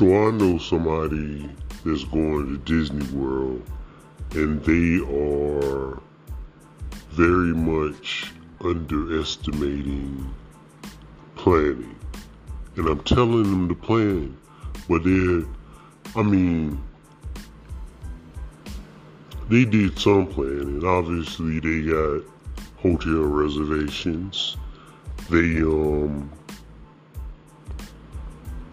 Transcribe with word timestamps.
So 0.00 0.28
I 0.28 0.30
know 0.30 0.56
somebody 0.56 1.46
that's 1.84 2.04
going 2.04 2.46
to 2.46 2.56
Disney 2.64 3.06
World 3.14 3.62
and 4.30 4.64
they 4.64 4.96
are 5.04 6.00
very 7.10 7.52
much 7.52 8.32
underestimating 8.64 10.34
planning. 11.36 11.94
And 12.76 12.88
I'm 12.88 13.02
telling 13.02 13.42
them 13.42 13.68
to 13.68 13.74
plan, 13.74 14.38
but 14.88 15.04
they're, 15.04 15.44
I 16.16 16.22
mean, 16.22 16.82
they 19.50 19.66
did 19.66 19.98
some 19.98 20.26
planning. 20.28 20.82
Obviously, 20.82 21.60
they 21.60 21.90
got 21.90 22.22
hotel 22.78 23.24
reservations. 23.24 24.56
They 25.28 25.60
um 25.60 26.32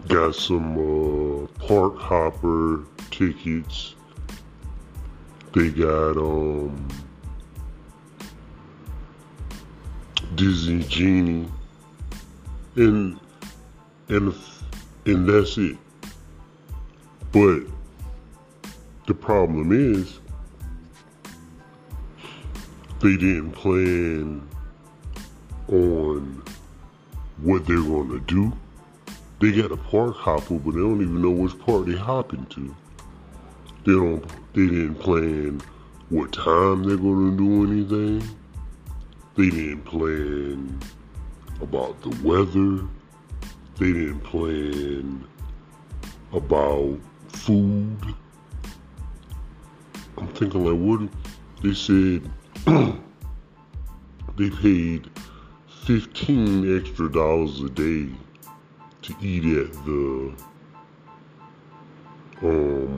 got 0.08 0.34
some 0.34 0.78
uh, 0.78 1.46
park 1.66 1.98
hopper 1.98 2.84
tickets. 3.10 3.94
They 5.54 5.70
got 5.70 6.16
um 6.16 6.88
Disney 10.34 10.82
Genie, 10.84 11.48
and 12.76 13.20
and 14.08 14.34
and 15.04 15.28
that's 15.28 15.58
it. 15.58 15.76
But 17.32 17.60
the 19.06 19.14
problem 19.14 19.72
is 19.72 20.20
they 23.00 23.16
didn't 23.16 23.52
plan 23.52 24.48
on 25.68 26.42
what 27.42 27.66
they're 27.66 27.76
to 28.08 28.20
do. 28.26 28.52
They 29.40 29.52
got 29.52 29.70
a 29.70 29.76
park 29.76 30.16
hopper, 30.16 30.58
but 30.58 30.72
they 30.72 30.80
don't 30.80 31.00
even 31.00 31.22
know 31.22 31.30
which 31.30 31.56
park 31.60 31.86
they're 31.86 31.96
hopping 31.96 32.44
to. 32.46 32.74
They 33.84 33.92
don't. 33.92 34.24
They 34.52 34.66
didn't 34.66 34.96
plan 34.96 35.60
what 36.08 36.32
time 36.32 36.82
they're 36.82 36.96
to 36.96 37.36
do 37.36 37.70
anything. 37.70 38.36
They 39.36 39.50
didn't 39.50 39.82
plan 39.82 40.80
about 41.62 42.02
the 42.02 42.10
weather. 42.26 42.88
They 43.76 43.92
didn't 43.92 44.20
plan 44.20 45.24
about 46.32 46.98
food. 47.28 48.14
I'm 50.16 50.28
thinking 50.28 50.64
like, 50.64 51.00
what? 51.00 51.08
They 51.62 51.74
said 51.74 52.28
they 54.36 54.50
paid 54.50 55.08
15 55.86 56.76
extra 56.76 57.10
dollars 57.10 57.60
a 57.60 57.70
day 57.70 58.08
to 59.08 59.16
eat 59.22 59.44
at 59.44 59.72
the 59.86 60.34
um 62.42 62.96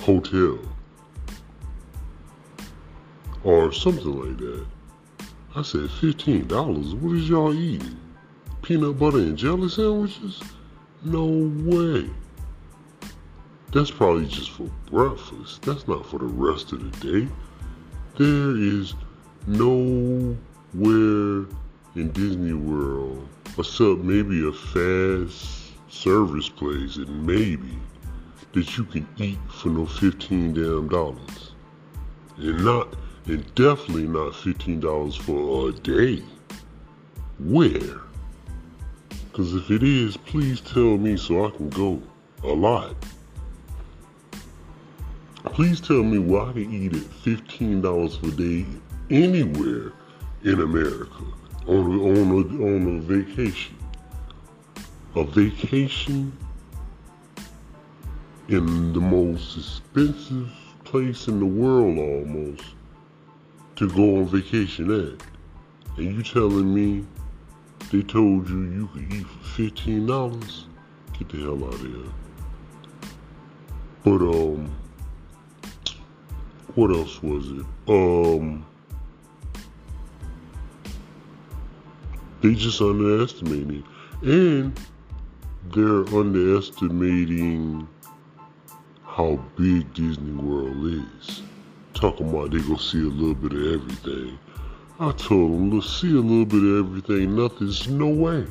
hotel 0.00 0.58
or 3.44 3.72
something 3.72 4.20
like 4.20 4.36
that. 4.38 4.66
I 5.54 5.62
said 5.62 5.88
fifteen 5.90 6.48
dollars. 6.48 6.94
What 6.94 7.16
is 7.16 7.28
y'all 7.28 7.54
eating? 7.54 7.98
Peanut 8.62 8.98
butter 8.98 9.18
and 9.18 9.38
jelly 9.38 9.68
sandwiches? 9.68 10.42
No 11.04 11.26
way. 11.64 12.10
That's 13.72 13.92
probably 13.92 14.26
just 14.26 14.50
for 14.50 14.68
breakfast. 14.90 15.62
That's 15.62 15.86
not 15.86 16.04
for 16.04 16.18
the 16.18 16.26
rest 16.26 16.72
of 16.72 17.00
the 17.00 17.20
day. 17.20 17.28
There 18.18 18.56
is 18.56 18.94
nowhere 19.46 20.36
in 21.94 22.10
Disney 22.12 22.54
World 22.54 23.28
except 23.58 24.00
maybe 24.00 24.46
a 24.46 24.52
fast 24.52 25.72
service 25.88 26.48
place 26.48 26.96
and 26.96 27.26
maybe 27.26 27.78
that 28.52 28.76
you 28.76 28.84
can 28.84 29.08
eat 29.18 29.38
for 29.48 29.68
no 29.68 29.86
15 29.86 30.54
damn 30.54 30.88
dollars. 30.88 31.52
And 32.38 32.64
not 32.64 32.94
and 33.26 33.54
definitely 33.54 34.06
not 34.06 34.32
$15 34.32 35.18
for 35.18 35.68
a 35.68 35.72
day. 35.72 36.22
Where? 37.38 38.00
Because 39.08 39.54
if 39.54 39.70
it 39.70 39.82
is, 39.82 40.16
please 40.16 40.60
tell 40.60 40.96
me 40.96 41.16
so 41.16 41.46
I 41.46 41.50
can 41.50 41.68
go 41.70 42.00
a 42.44 42.48
lot. 42.52 42.94
Please 45.44 45.80
tell 45.80 46.02
me 46.02 46.18
why 46.18 46.52
to 46.52 46.60
eat 46.60 46.92
at 46.92 47.00
$15 47.00 48.22
per 48.22 48.30
day 48.30 48.66
anywhere 49.10 49.92
in 50.44 50.60
America 50.60 51.24
on 51.66 52.00
on 52.00 52.30
a, 52.30 52.64
on 52.64 52.96
a 52.96 53.00
vacation. 53.00 53.76
A 55.14 55.24
vacation 55.24 56.36
in 58.48 58.92
the 58.92 59.00
most 59.00 59.56
expensive 59.56 60.50
place 60.84 61.26
in 61.26 61.40
the 61.40 61.46
world 61.46 61.98
almost 61.98 62.64
to 63.76 63.88
go 63.88 64.18
on 64.18 64.26
vacation 64.26 64.90
at. 64.90 65.22
And 65.96 66.14
you 66.14 66.22
telling 66.22 66.72
me 66.72 67.04
they 67.90 68.02
told 68.02 68.48
you 68.48 68.62
you 68.62 68.88
could 68.92 69.12
eat 69.12 69.26
for 69.26 69.62
$15? 69.62 70.64
Get 71.18 71.28
the 71.28 71.38
hell 71.38 71.64
out 71.64 71.74
of 71.74 71.80
here. 71.80 72.12
But, 74.04 74.22
um, 74.22 74.70
what 76.74 76.90
else 76.90 77.22
was 77.22 77.50
it? 77.50 77.66
Um, 77.88 78.66
they 82.46 82.54
just 82.54 82.80
underestimating, 82.80 83.82
and 84.22 84.78
they're 85.74 86.06
underestimating 86.14 87.88
how 89.04 89.40
big 89.56 89.92
Disney 89.94 90.32
World 90.32 90.76
is. 90.84 91.42
Talking 91.94 92.30
about 92.30 92.52
they 92.52 92.60
gonna 92.60 92.78
see 92.78 93.00
a 93.00 93.08
little 93.08 93.34
bit 93.34 93.52
of 93.52 93.82
everything. 93.82 94.38
I 95.00 95.10
told 95.12 95.52
them, 95.52 95.70
let's 95.72 96.00
see 96.00 96.12
a 96.12 96.20
little 96.20 96.46
bit 96.46 96.62
of 96.62 96.86
everything. 96.86 97.34
Nothing's 97.34 97.88
no 97.88 98.08
way. 98.08 98.46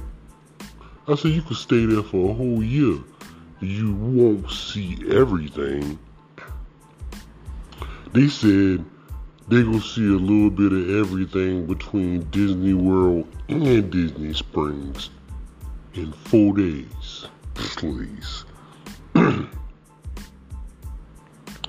I 1.08 1.16
said 1.16 1.32
you 1.32 1.42
could 1.42 1.58
stay 1.58 1.86
there 1.86 2.04
for 2.04 2.32
a 2.32 2.34
whole 2.34 2.62
year. 2.62 2.98
You 3.62 3.94
won't 3.94 4.52
see 4.52 4.98
everything 5.10 5.98
they 8.16 8.30
said 8.30 8.84
they 9.48 9.62
gonna 9.62 9.80
see 9.80 10.08
a 10.08 10.18
little 10.18 10.50
bit 10.50 10.74
of 10.74 10.90
everything 10.90 11.68
between 11.68 12.22
Disney 12.32 12.74
World 12.74 13.28
and 13.48 13.92
Disney 13.92 14.34
Springs 14.34 15.12
in 15.94 16.12
four 16.12 16.56
days. 16.56 17.28
Please. 17.54 18.46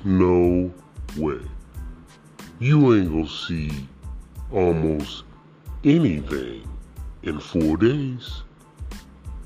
no 0.04 0.72
way. 1.19 1.41
You 2.59 2.94
ain't 2.94 3.10
gonna 3.10 3.28
see 3.28 3.70
almost 4.50 5.25
anything 5.84 6.66
in 7.25 7.38
four 7.38 7.76
days. 7.76 8.42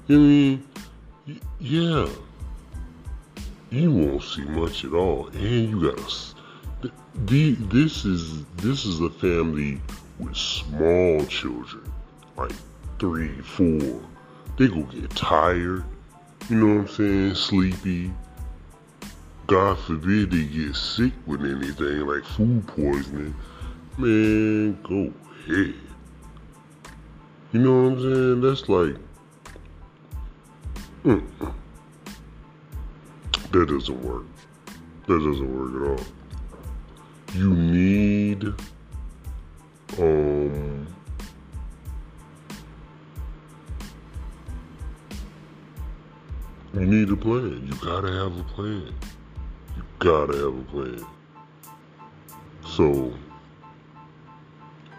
I 0.09 0.13
mean, 0.13 0.69
yeah. 1.59 2.09
You 3.71 3.93
won't 3.93 4.23
see 4.23 4.43
much 4.43 4.85
at 4.85 4.95
all. 4.95 5.29
And 5.29 5.71
you 5.71 5.91
gotta 5.91 6.11
the, 7.27 7.53
this 7.55 8.05
is 8.05 8.45
this 8.57 8.85
is 8.85 9.01
a 9.01 9.11
family 9.11 9.81
with 10.19 10.37
small 10.37 11.25
children, 11.27 11.93
like 12.37 12.53
three, 12.99 13.41
four. 13.41 14.01
They 14.59 14.69
go 14.69 14.83
get 14.83 15.11
tired, 15.11 15.85
you 16.49 16.57
know 16.57 16.75
what 16.77 16.81
I'm 16.83 16.89
saying, 16.89 17.35
sleepy. 17.35 18.13
God 19.47 19.79
forbid 19.81 20.31
they 20.31 20.45
get 20.45 20.77
sick 20.77 21.13
with 21.27 21.41
anything 21.41 22.07
like 22.07 22.25
food 22.25 22.67
poisoning. 22.69 23.35
Man, 23.99 24.81
go 24.83 25.13
ahead. 25.47 25.75
You 27.53 27.61
know 27.61 27.83
what 27.83 27.93
I'm 27.93 28.01
saying? 28.01 28.41
That's 28.41 28.69
like, 28.69 28.97
mm, 31.05 31.55
that 33.51 33.67
doesn't 33.67 34.05
work. 34.05 34.25
That 35.07 35.19
doesn't 35.19 35.55
work 35.59 35.99
at 35.99 36.01
all 36.01 36.20
you 37.35 37.55
need 37.55 38.45
um 39.99 40.87
you 46.75 46.87
need 46.87 47.11
a 47.11 47.17
plan. 47.17 47.67
You 47.67 47.75
gotta 47.85 48.13
have 48.13 48.37
a 48.37 48.45
plan. 48.45 48.93
You 49.77 49.83
gotta 50.01 50.37
have 50.39 50.59
a 50.59 50.65
plan. 50.71 51.07
So 52.67 53.15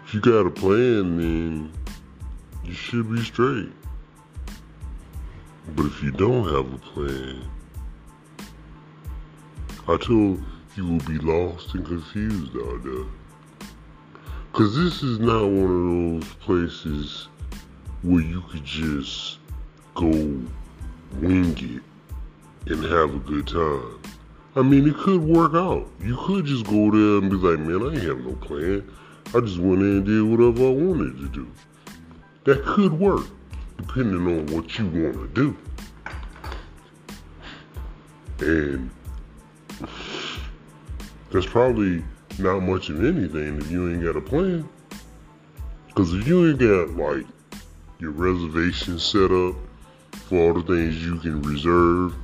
if 0.04 0.14
you 0.14 0.20
got 0.20 0.46
a 0.46 0.50
plan 0.50 1.18
then 1.18 1.72
you 2.64 2.72
should 2.72 3.10
be 3.10 3.22
straight. 3.22 3.72
But 5.76 5.86
if 5.86 6.02
you 6.02 6.10
don't 6.12 6.44
have 6.44 6.72
a 6.72 6.78
plan, 6.78 7.42
I 9.86 9.96
told 9.96 10.42
you 10.76 10.86
will 10.86 11.00
be 11.00 11.18
lost 11.18 11.74
and 11.74 11.84
confused 11.84 12.56
out 12.56 12.82
there. 12.82 13.04
Cause 14.52 14.76
this 14.76 15.02
is 15.02 15.18
not 15.18 15.44
one 15.44 16.20
of 16.20 16.22
those 16.22 16.34
places 16.34 17.28
where 18.02 18.22
you 18.22 18.42
could 18.42 18.64
just 18.64 19.38
go 19.94 20.10
wing 21.20 21.56
it 21.58 22.70
and 22.70 22.84
have 22.84 23.14
a 23.14 23.18
good 23.18 23.46
time. 23.46 23.98
I 24.54 24.62
mean, 24.62 24.86
it 24.86 24.96
could 24.96 25.22
work 25.22 25.54
out. 25.54 25.88
You 26.02 26.16
could 26.26 26.44
just 26.44 26.66
go 26.66 26.90
there 26.90 27.18
and 27.18 27.30
be 27.30 27.36
like, 27.36 27.58
man, 27.58 27.82
I 27.82 27.94
ain't 27.94 28.02
have 28.02 28.24
no 28.24 28.34
plan. 28.34 28.86
I 29.34 29.40
just 29.40 29.58
went 29.58 29.80
in 29.80 29.96
and 29.98 30.06
did 30.06 30.22
whatever 30.22 30.66
I 30.66 30.70
wanted 30.70 31.18
to 31.18 31.28
do. 31.28 31.50
That 32.44 32.64
could 32.64 32.92
work, 32.92 33.26
depending 33.78 34.26
on 34.26 34.46
what 34.54 34.78
you 34.78 34.86
want 34.86 35.14
to 35.14 35.28
do. 35.28 35.56
And 38.40 38.90
there's 41.32 41.46
probably 41.46 42.04
not 42.38 42.60
much 42.60 42.90
of 42.90 43.02
anything 43.02 43.58
if 43.58 43.70
you 43.70 43.90
ain't 43.90 44.04
got 44.04 44.16
a 44.16 44.20
plan. 44.20 44.68
Because 45.88 46.12
if 46.14 46.26
you 46.26 46.48
ain't 46.48 46.58
got, 46.58 46.90
like, 46.90 47.26
your 47.98 48.10
reservation 48.10 48.98
set 48.98 49.30
up 49.30 49.54
for 50.28 50.38
all 50.38 50.54
the 50.54 50.62
things 50.62 51.02
you 51.04 51.16
can 51.16 51.40
reserve, 51.42 52.14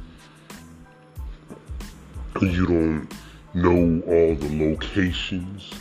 you 2.40 2.66
don't 2.66 3.08
know 3.54 4.02
all 4.06 4.34
the 4.34 4.70
locations 4.70 5.72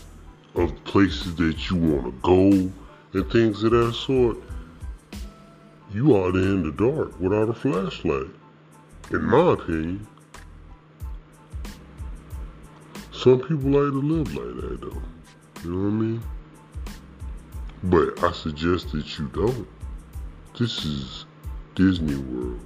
of 0.56 0.84
places 0.86 1.36
that 1.36 1.70
you 1.70 1.76
want 1.76 2.06
to 2.06 2.12
go 2.22 2.72
and 3.14 3.32
things 3.32 3.62
of 3.64 3.72
that 3.72 3.94
sort, 3.94 4.38
you 5.94 6.16
are 6.16 6.30
in 6.30 6.64
the 6.64 6.72
dark 6.72 7.20
without 7.20 7.50
a 7.50 7.54
flashlight. 7.54 8.28
In 9.12 9.24
my 9.24 9.52
opinion. 9.52 10.08
Some 13.28 13.42
people 13.42 13.72
like 13.72 13.92
to 13.92 14.02
live 14.02 14.36
like 14.36 14.56
that 14.62 14.80
though. 14.80 15.02
You 15.62 15.72
know 15.76 15.84
what 15.84 15.88
I 15.88 16.00
mean? 16.00 16.24
But 17.84 18.24
I 18.24 18.32
suggest 18.32 18.94
that 18.94 19.20
you 19.20 19.28
don't. 19.34 19.68
This 20.58 20.86
is 20.86 21.26
Disney 21.76 22.16
World. 22.16 22.62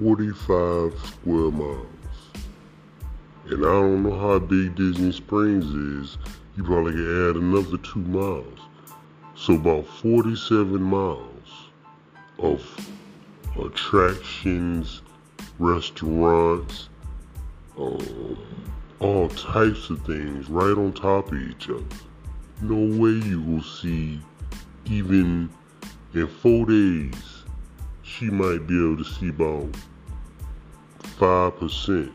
45 0.00 0.98
square 1.06 1.52
miles. 1.52 1.86
And 3.50 3.64
I 3.64 3.70
don't 3.70 4.02
know 4.02 4.18
how 4.18 4.40
big 4.40 4.74
Disney 4.74 5.12
Springs 5.12 5.66
is. 5.66 6.18
You 6.56 6.64
probably 6.64 6.94
can 6.94 7.30
add 7.30 7.36
another 7.36 7.78
two 7.78 8.00
miles. 8.00 8.58
So 9.36 9.54
about 9.54 9.86
47 9.86 10.82
miles 10.82 11.70
of 12.40 12.90
attractions, 13.56 15.02
restaurants, 15.60 16.88
um, 17.78 18.36
all 19.02 19.28
types 19.30 19.90
of 19.90 20.00
things 20.06 20.48
right 20.48 20.78
on 20.78 20.92
top 20.92 21.32
of 21.32 21.38
each 21.38 21.68
other. 21.68 21.84
No 22.60 22.76
way 22.76 23.10
you 23.10 23.42
will 23.42 23.62
see, 23.62 24.20
even 24.84 25.50
in 26.14 26.28
four 26.28 26.66
days, 26.66 27.44
she 28.02 28.26
might 28.26 28.68
be 28.68 28.78
able 28.78 29.02
to 29.02 29.04
see 29.04 29.30
about 29.30 29.66
5% 31.18 32.12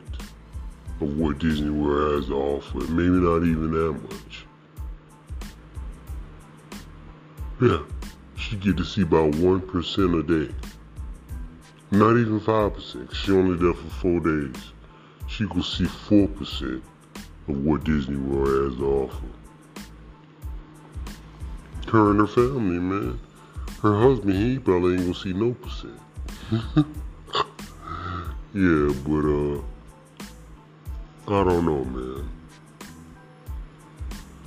of 1.02 1.18
what 1.18 1.40
Disney 1.40 1.70
World 1.70 2.22
has 2.22 2.30
to 2.30 2.36
offer. 2.36 2.80
Maybe 2.92 3.10
not 3.10 3.44
even 3.44 3.72
that 3.72 3.94
much. 3.94 4.46
Yeah, 7.60 7.84
she 8.38 8.56
get 8.56 8.78
to 8.78 8.86
see 8.86 9.02
about 9.02 9.34
1% 9.34 10.20
a 10.20 10.24
day. 10.24 10.56
Not 11.92 12.12
even 12.12 12.40
5%, 12.40 13.14
she 13.14 13.32
only 13.34 13.58
there 13.58 13.74
for 13.74 13.90
four 13.90 14.20
days 14.22 14.72
she 15.38 15.46
could 15.46 15.64
see 15.64 15.84
4% 15.84 16.82
of 17.48 17.64
what 17.64 17.84
Disney 17.84 18.18
World 18.18 18.72
has 18.72 18.80
to 18.80 18.86
offer. 18.88 19.26
Her 21.92 22.10
and 22.10 22.20
her 22.22 22.28
family, 22.28 22.80
man. 22.80 23.20
Her 23.84 24.00
husband, 24.00 24.34
he 24.34 24.58
probably 24.58 24.94
ain't 24.94 25.04
gonna 25.04 25.14
see 25.14 25.34
no 25.34 25.54
percent. 25.54 26.00
yeah, 28.56 28.92
but, 29.06 29.26
uh, 29.28 29.62
I 31.28 31.44
don't 31.44 31.66
know, 31.66 31.86
man. 31.86 32.30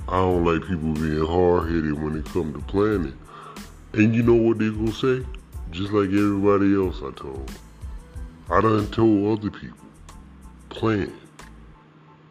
I 0.09 0.17
don't 0.17 0.43
like 0.43 0.67
people 0.67 0.91
being 0.93 1.25
hard-headed 1.25 2.03
when 2.03 2.17
it 2.17 2.25
come 2.25 2.51
to 2.51 2.59
planning. 2.59 3.17
And 3.93 4.13
you 4.13 4.23
know 4.23 4.33
what 4.33 4.57
they 4.57 4.69
gonna 4.69 4.91
say? 4.91 5.25
Just 5.71 5.93
like 5.93 6.09
everybody 6.09 6.75
else 6.75 6.97
I 6.97 7.11
told. 7.11 7.49
I 8.49 8.59
done 8.59 8.87
told 8.87 9.39
other 9.39 9.49
people 9.49 9.77
plan. 10.71 11.13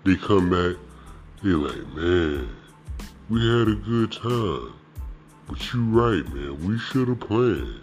They 0.04 0.16
come 0.16 0.50
back, 0.50 0.76
they're 1.42 1.56
like, 1.56 1.86
man, 1.94 2.48
we 3.28 3.40
had 3.40 3.68
a 3.68 3.74
good 3.76 4.12
time. 4.12 4.72
But 5.46 5.72
you 5.72 5.84
right, 5.84 6.26
man, 6.34 6.66
we 6.66 6.78
should 6.78 7.08
have 7.08 7.20
planned. 7.20 7.80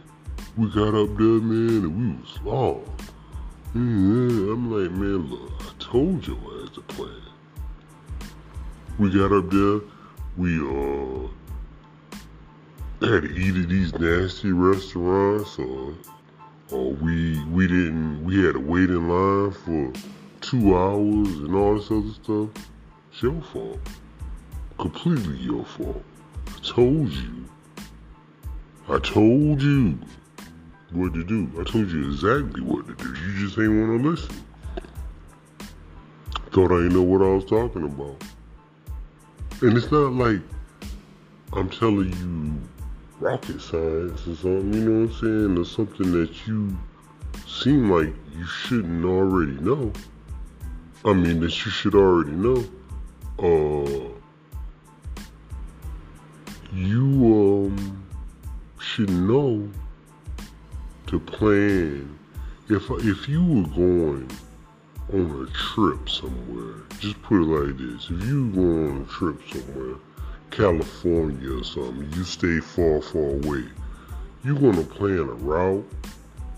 We 0.58 0.68
got 0.70 0.96
up 0.96 1.16
there, 1.18 1.40
man, 1.40 1.86
and 1.86 1.98
we 1.98 2.22
was 2.22 2.42
lost. 2.44 3.14
Mm-hmm. 3.76 4.52
I'm 4.52 4.72
like, 4.72 4.92
man, 4.92 5.30
look, 5.30 5.52
I 5.62 5.72
told 5.80 6.26
you 6.26 6.36
I 6.36 6.64
had 6.64 6.74
to 6.74 6.82
plan. 6.82 7.22
We 8.98 9.12
got 9.12 9.32
up 9.32 9.50
there, 9.52 9.82
we 10.38 10.60
uh 10.60 11.28
had 13.02 13.24
to 13.24 13.36
eat 13.36 13.56
at 13.56 13.70
these 13.70 13.94
nasty 14.00 14.52
restaurants 14.52 15.60
or 15.60 15.94
or 16.72 16.94
we 16.94 17.44
we 17.46 17.68
didn't 17.68 18.24
we 18.26 18.44
had 18.44 18.54
to 18.54 18.60
wait 18.60 18.90
in 18.90 19.08
line 19.08 19.52
for 19.52 20.17
two 20.50 20.78
hours 20.78 21.28
and 21.40 21.54
all 21.54 21.76
this 21.76 21.92
other 21.92 22.14
stuff, 22.24 22.70
it's 23.12 23.22
your 23.22 23.42
fault. 23.42 23.80
Completely 24.80 25.36
your 25.40 25.66
fault. 25.66 26.02
I 26.48 26.60
told 26.66 27.10
you. 27.12 27.50
I 28.88 28.98
told 29.00 29.62
you 29.62 30.00
what 30.92 31.14
to 31.16 31.24
do. 31.26 31.52
I 31.60 31.66
told 31.66 31.92
you 31.92 32.06
exactly 32.06 32.62
what 32.62 32.88
to 32.88 32.96
do. 32.96 33.10
You 33.10 33.46
just 33.46 33.60
ain't 33.60 33.72
want 33.72 34.02
to 34.02 34.10
listen. 34.10 34.46
Thought 36.52 36.72
I 36.72 36.84
didn't 36.84 36.94
know 36.94 37.02
what 37.02 37.22
I 37.22 37.34
was 37.34 37.44
talking 37.44 37.84
about. 37.84 38.24
And 39.62 39.78
it's 39.78 39.92
not 39.92 40.14
like 40.14 40.40
I'm 41.52 41.70
telling 41.70 42.14
you 42.14 42.62
rocket 43.20 43.60
science 43.60 44.22
or 44.22 44.36
something, 44.36 44.74
you 44.74 44.80
know 44.80 45.08
what 45.08 45.10
I'm 45.10 45.20
saying? 45.20 45.58
Or 45.58 45.66
something 45.66 46.12
that 46.14 46.48
you 46.48 46.78
seem 47.46 47.92
like 47.92 48.14
you 48.34 48.46
shouldn't 48.46 49.04
already 49.04 49.60
know. 49.60 49.92
I 51.06 51.14
mean, 51.14 51.40
that 51.42 51.66
you 51.66 51.72
should 51.72 51.96
already 51.96 52.32
know. 52.32 52.66
Uh, 53.40 54.10
you 56.74 57.74
um 57.76 58.04
should 58.80 59.10
know 59.10 59.70
to 61.06 61.20
plan. 61.20 62.18
If 62.70 62.90
if 62.90 63.30
you 63.30 63.44
were 63.44 63.68
going 63.70 64.30
on 65.14 65.48
a 65.48 65.52
trip 65.54 66.10
somewhere, 66.10 66.84
just 67.00 67.22
put 67.22 67.42
it 67.42 67.46
like 67.46 67.78
this: 67.78 68.10
if 68.10 68.28
you 68.28 68.50
were 68.56 68.90
on 68.90 69.02
a 69.02 69.06
trip 69.06 69.40
somewhere, 69.50 69.96
California 70.50 71.54
or 71.54 71.64
something, 71.64 72.12
you 72.16 72.24
stay 72.24 72.60
far, 72.60 73.02
far 73.02 73.30
away. 73.30 73.66
You're 74.44 74.60
gonna 74.60 74.84
plan 74.84 75.20
a 75.20 75.24
route. 75.24 75.88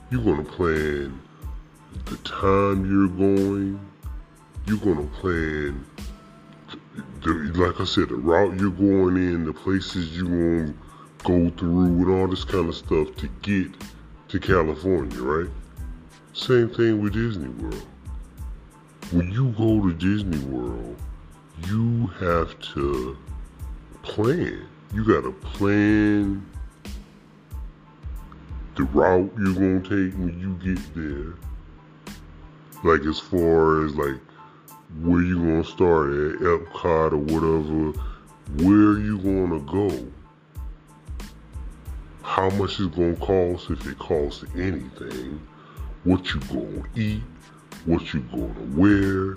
You're 0.10 0.24
gonna 0.24 0.44
plan 0.44 1.20
the 2.06 2.18
time 2.18 2.90
you're 2.90 3.08
going 3.10 3.80
you're 4.70 4.78
gonna 4.78 5.08
plan 5.20 5.84
the, 7.24 7.32
like 7.56 7.82
I 7.82 7.86
said, 7.86 8.10
the 8.10 8.16
route 8.16 8.60
you're 8.60 8.70
going 8.70 9.18
in, 9.18 9.46
the 9.46 9.52
places 9.52 10.16
you 10.16 10.28
want 10.28 10.68
to 10.68 11.24
go 11.24 11.50
through, 11.58 11.86
and 11.86 12.10
all 12.10 12.28
this 12.28 12.44
kind 12.44 12.70
of 12.70 12.76
stuff 12.76 13.16
to 13.16 13.28
get 13.42 13.68
to 14.28 14.40
California, 14.40 15.20
right? 15.20 15.50
Same 16.34 16.70
thing 16.70 17.02
with 17.02 17.14
Disney 17.14 17.50
World. 17.50 17.84
When 19.12 19.32
you 19.32 19.50
go 19.58 19.82
to 19.88 19.94
Disney 19.94 20.38
World, 20.46 20.96
you 21.68 22.06
have 22.20 22.58
to 22.76 23.18
plan. 24.04 24.68
You 24.94 25.04
gotta 25.04 25.32
plan 25.32 26.46
the 28.76 28.84
route 28.84 29.32
you're 29.36 29.54
gonna 29.56 29.82
take 29.82 30.14
when 30.20 30.40
you 30.40 30.76
get 30.76 30.96
there. 30.96 31.34
Like 32.84 33.02
as 33.08 33.20
far 33.20 33.84
as 33.84 33.96
like 33.96 34.20
where 35.02 35.22
you 35.22 35.38
gonna 35.38 35.64
start 35.64 36.10
at 36.10 36.40
Epcot 36.40 37.14
or 37.14 37.18
whatever, 37.18 37.92
where 38.64 39.00
you 39.00 39.20
gonna 39.20 39.60
go, 39.60 40.06
how 42.24 42.50
much 42.52 42.80
it's 42.80 42.96
gonna 42.96 43.16
cost 43.18 43.70
if 43.70 43.86
it 43.88 44.00
costs 44.00 44.44
anything, 44.56 45.40
what 46.04 46.34
you 46.34 46.40
gonna 46.42 46.84
eat, 46.96 47.22
what 47.86 48.14
you 48.14 48.22
gonna 48.32 48.54
wear, 48.76 49.36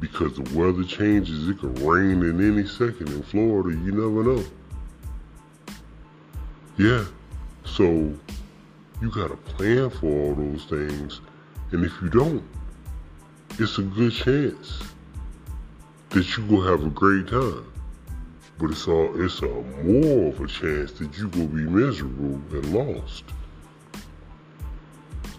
because 0.00 0.36
the 0.36 0.58
weather 0.58 0.84
changes, 0.84 1.48
it 1.48 1.58
could 1.58 1.78
rain 1.80 2.22
in 2.22 2.40
any 2.40 2.66
second 2.66 3.08
in 3.08 3.22
Florida, 3.22 3.76
you 3.78 3.92
never 3.92 4.22
know. 4.22 4.44
Yeah, 6.78 7.04
so 7.64 7.84
you 9.00 9.10
gotta 9.10 9.36
plan 9.36 9.90
for 9.90 10.06
all 10.06 10.34
those 10.36 10.64
things, 10.64 11.20
and 11.72 11.84
if 11.84 11.92
you 12.00 12.08
don't, 12.08 12.44
it's 13.58 13.78
a 13.78 13.82
good 13.82 14.12
chance 14.12 14.91
that 16.12 16.36
you 16.36 16.46
gonna 16.46 16.70
have 16.70 16.84
a 16.84 16.90
great 16.90 17.28
time. 17.28 17.66
But 18.58 18.70
it's 18.70 18.86
all 18.86 19.10
it's 19.20 19.40
a 19.40 19.48
more 19.82 20.28
of 20.28 20.40
a 20.40 20.46
chance 20.46 20.92
that 20.92 21.16
you 21.18 21.28
gonna 21.28 21.46
be 21.46 21.62
miserable 21.62 22.40
and 22.50 22.74
lost. 22.74 23.24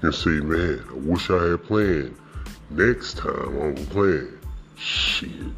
and 0.02 0.14
say, 0.14 0.32
man, 0.32 0.84
I 0.90 0.94
wish 0.96 1.30
I 1.30 1.52
had 1.52 1.64
planned. 1.64 2.16
Next 2.70 3.18
time 3.18 3.62
I'm 3.62 3.76
gonna 3.76 3.88
plan. 3.88 4.40
Shit. 4.76 5.30
You 5.30 5.54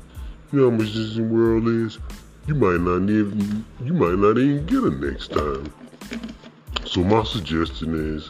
know 0.51 0.69
how 0.69 0.77
much 0.77 0.93
Disney 0.93 1.23
World 1.23 1.67
is? 1.67 1.97
You 2.45 2.53
might 2.55 2.79
not 2.79 3.09
even 3.09 3.65
you 3.83 3.93
might 3.93 4.19
not 4.19 4.37
even 4.37 4.65
get 4.67 4.83
it 4.83 4.99
next 4.99 5.31
time. 5.31 5.73
So 6.85 7.03
my 7.03 7.23
suggestion 7.23 8.15
is 8.15 8.29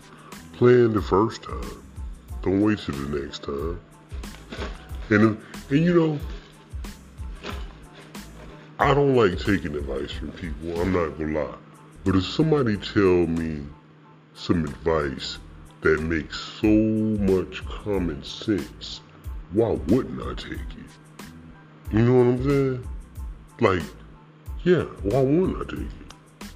plan 0.54 0.94
the 0.94 1.02
first 1.02 1.44
time. 1.44 1.84
Don't 2.44 2.62
wait 2.62 2.80
till 2.80 2.96
the 2.96 3.20
next 3.20 3.44
time. 3.44 3.80
And 5.10 5.38
and 5.70 5.80
you 5.84 5.94
know, 5.94 6.20
I 8.78 8.94
don't 8.94 9.16
like 9.16 9.40
taking 9.40 9.74
advice 9.74 10.12
from 10.12 10.34
people. 10.34 10.82
I'm 10.82 10.92
not 10.92 11.18
gonna 11.18 11.46
lie. 11.46 11.56
But 12.04 12.18
if 12.18 12.26
somebody 12.26 12.76
tell 12.76 13.26
me 13.26 13.64
some 14.34 14.66
advice 14.66 15.38
that 15.80 16.02
makes 16.02 16.38
so 16.60 16.68
much 16.68 17.66
common 17.66 18.22
sense, 18.22 19.00
why 19.54 19.80
wouldn't 19.88 20.22
I 20.22 20.34
take 20.34 20.60
it? 20.60 21.26
You 21.94 22.00
know 22.00 22.16
what 22.16 22.28
I'm 22.28 22.44
saying? 22.44 22.88
Like, 23.62 23.84
yeah, 24.66 24.84
why 25.04 25.22
wouldn't 25.22 25.58
I 25.62 25.76
take 25.76 25.88
it? 25.88 26.52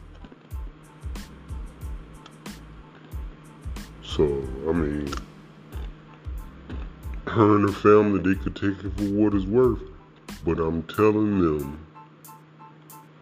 So, 4.03 4.25
I 4.67 4.73
mean, 4.73 5.13
her 7.27 7.55
and 7.55 7.69
her 7.69 7.75
family, 7.75 8.19
they 8.19 8.37
could 8.41 8.57
take 8.57 8.83
it 8.83 8.91
for 8.97 9.05
what 9.05 9.33
it's 9.33 9.45
worth. 9.45 9.83
But 10.43 10.59
I'm 10.59 10.83
telling 10.83 11.39
them 11.39 11.79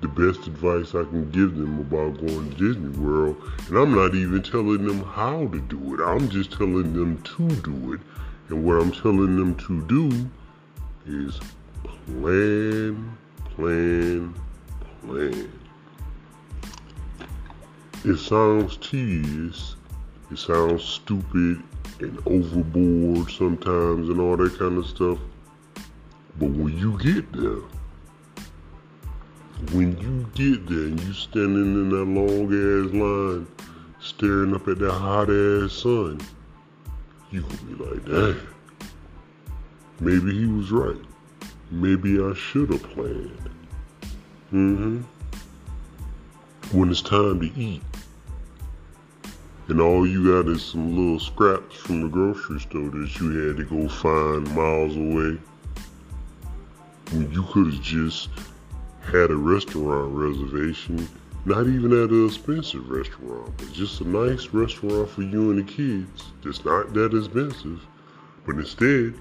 the 0.02 0.08
best 0.08 0.48
advice 0.48 0.94
I 0.94 1.04
can 1.06 1.30
give 1.32 1.56
them 1.56 1.80
about 1.80 2.20
going 2.20 2.52
to 2.52 2.56
Disney 2.56 2.98
World. 3.00 3.42
And 3.68 3.78
I'm 3.78 3.96
not 3.96 4.14
even 4.14 4.44
telling 4.44 4.86
them 4.86 5.04
how 5.04 5.48
to 5.48 5.60
do 5.60 5.96
it. 5.96 6.04
I'm 6.04 6.30
just 6.30 6.52
telling 6.52 6.94
them 6.94 7.22
to 7.24 7.50
do 7.62 7.94
it. 7.94 8.02
And 8.50 8.64
what 8.64 8.80
I'm 8.82 8.92
telling 8.92 9.36
them 9.36 9.56
to 9.56 9.82
do 9.88 10.30
is 11.08 11.40
plan, 12.06 13.18
plan, 13.56 14.34
plan. 15.06 15.52
It 18.06 18.18
sounds 18.18 18.78
tedious. 18.78 19.76
It 20.32 20.38
sounds 20.38 20.84
stupid 20.84 21.64
and 22.00 22.20
overboard 22.26 23.32
sometimes 23.32 24.10
and 24.10 24.20
all 24.20 24.38
that 24.38 24.60
kind 24.60 24.78
of 24.78 24.86
stuff. 24.86 25.18
But 26.40 26.52
when 26.52 26.78
you 26.78 26.98
get 27.00 27.32
there, 27.34 27.64
when 29.72 29.98
you 29.98 30.28
get 30.36 30.68
there 30.68 30.86
and 30.86 31.00
you 31.02 31.14
standing 31.14 31.74
in 31.74 31.90
that 31.90 32.06
long 32.06 32.48
ass 32.54 32.94
line, 32.94 33.48
staring 34.00 34.54
up 34.54 34.68
at 34.68 34.80
that 34.80 34.92
hot 34.92 35.30
ass 35.30 35.74
sun, 35.74 36.22
you 37.32 37.42
gonna 37.42 37.56
be 37.64 37.84
like, 37.84 38.06
damn, 38.06 38.48
maybe 40.00 40.32
he 40.38 40.46
was 40.46 40.72
right. 40.72 41.02
Maybe 41.72 42.22
I 42.24 42.34
should 42.34 42.70
have 42.72 42.84
planned. 42.84 43.50
Mm-hmm. 44.54 45.02
When 46.78 46.92
it's 46.92 47.02
time 47.02 47.40
to 47.42 47.60
eat, 47.60 47.82
and 49.68 49.82
all 49.82 50.08
you 50.08 50.32
got 50.32 50.50
is 50.50 50.64
some 50.64 50.96
little 50.96 51.20
scraps 51.20 51.76
from 51.76 52.02
the 52.02 52.08
grocery 52.08 52.60
store 52.60 52.90
that 52.90 53.20
you 53.20 53.48
had 53.48 53.58
to 53.58 53.66
go 53.66 53.90
find 53.90 54.56
miles 54.56 54.96
away, 54.96 55.38
when 57.12 57.32
you 57.32 57.44
could 57.52 57.74
have 57.74 57.82
just 57.82 58.30
had 59.08 59.32
a 59.32 59.36
restaurant 59.36 60.14
reservation, 60.14 61.08
not 61.46 61.66
even 61.66 61.94
at 61.94 62.10
an 62.10 62.26
expensive 62.26 62.90
restaurant, 62.90 63.56
but 63.58 63.72
just 63.72 64.02
a 64.02 64.08
nice 64.08 64.48
restaurant 64.50 65.10
for 65.10 65.22
you 65.22 65.52
and 65.52 65.60
the 65.60 65.72
kids 65.72 66.26
that's 66.44 66.66
not 66.66 66.94
that 66.94 67.16
expensive. 67.16 67.80
But 68.46 68.56
instead, 68.56 69.14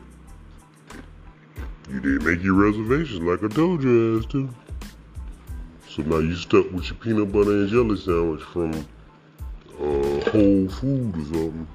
you 1.89 2.01
didn't 2.01 2.25
make 2.25 2.43
your 2.43 2.55
reservations 2.55 3.21
like 3.21 3.45
I 3.45 3.55
told 3.55 3.85
your 3.85 4.19
ass 4.19 4.27
to. 4.27 4.49
So 5.89 6.03
now 6.03 6.19
you 6.19 6.35
stuck 6.35 6.71
with 6.73 6.87
your 6.87 6.97
peanut 6.97 7.31
butter 7.31 7.53
and 7.53 7.69
jelly 7.69 7.97
sandwich 7.97 8.43
from 8.43 8.73
uh, 9.81 10.31
Whole 10.31 10.69
Food 10.69 11.17
or 11.17 11.25
something. 11.25 11.69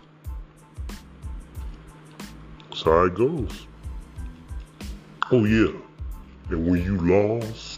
That's 2.69 2.83
how 2.83 3.05
it 3.05 3.15
goes. 3.15 3.67
Oh 5.31 5.45
yeah, 5.45 5.71
and 6.49 6.69
when 6.69 6.83
you 6.83 6.97
lost, 6.97 7.70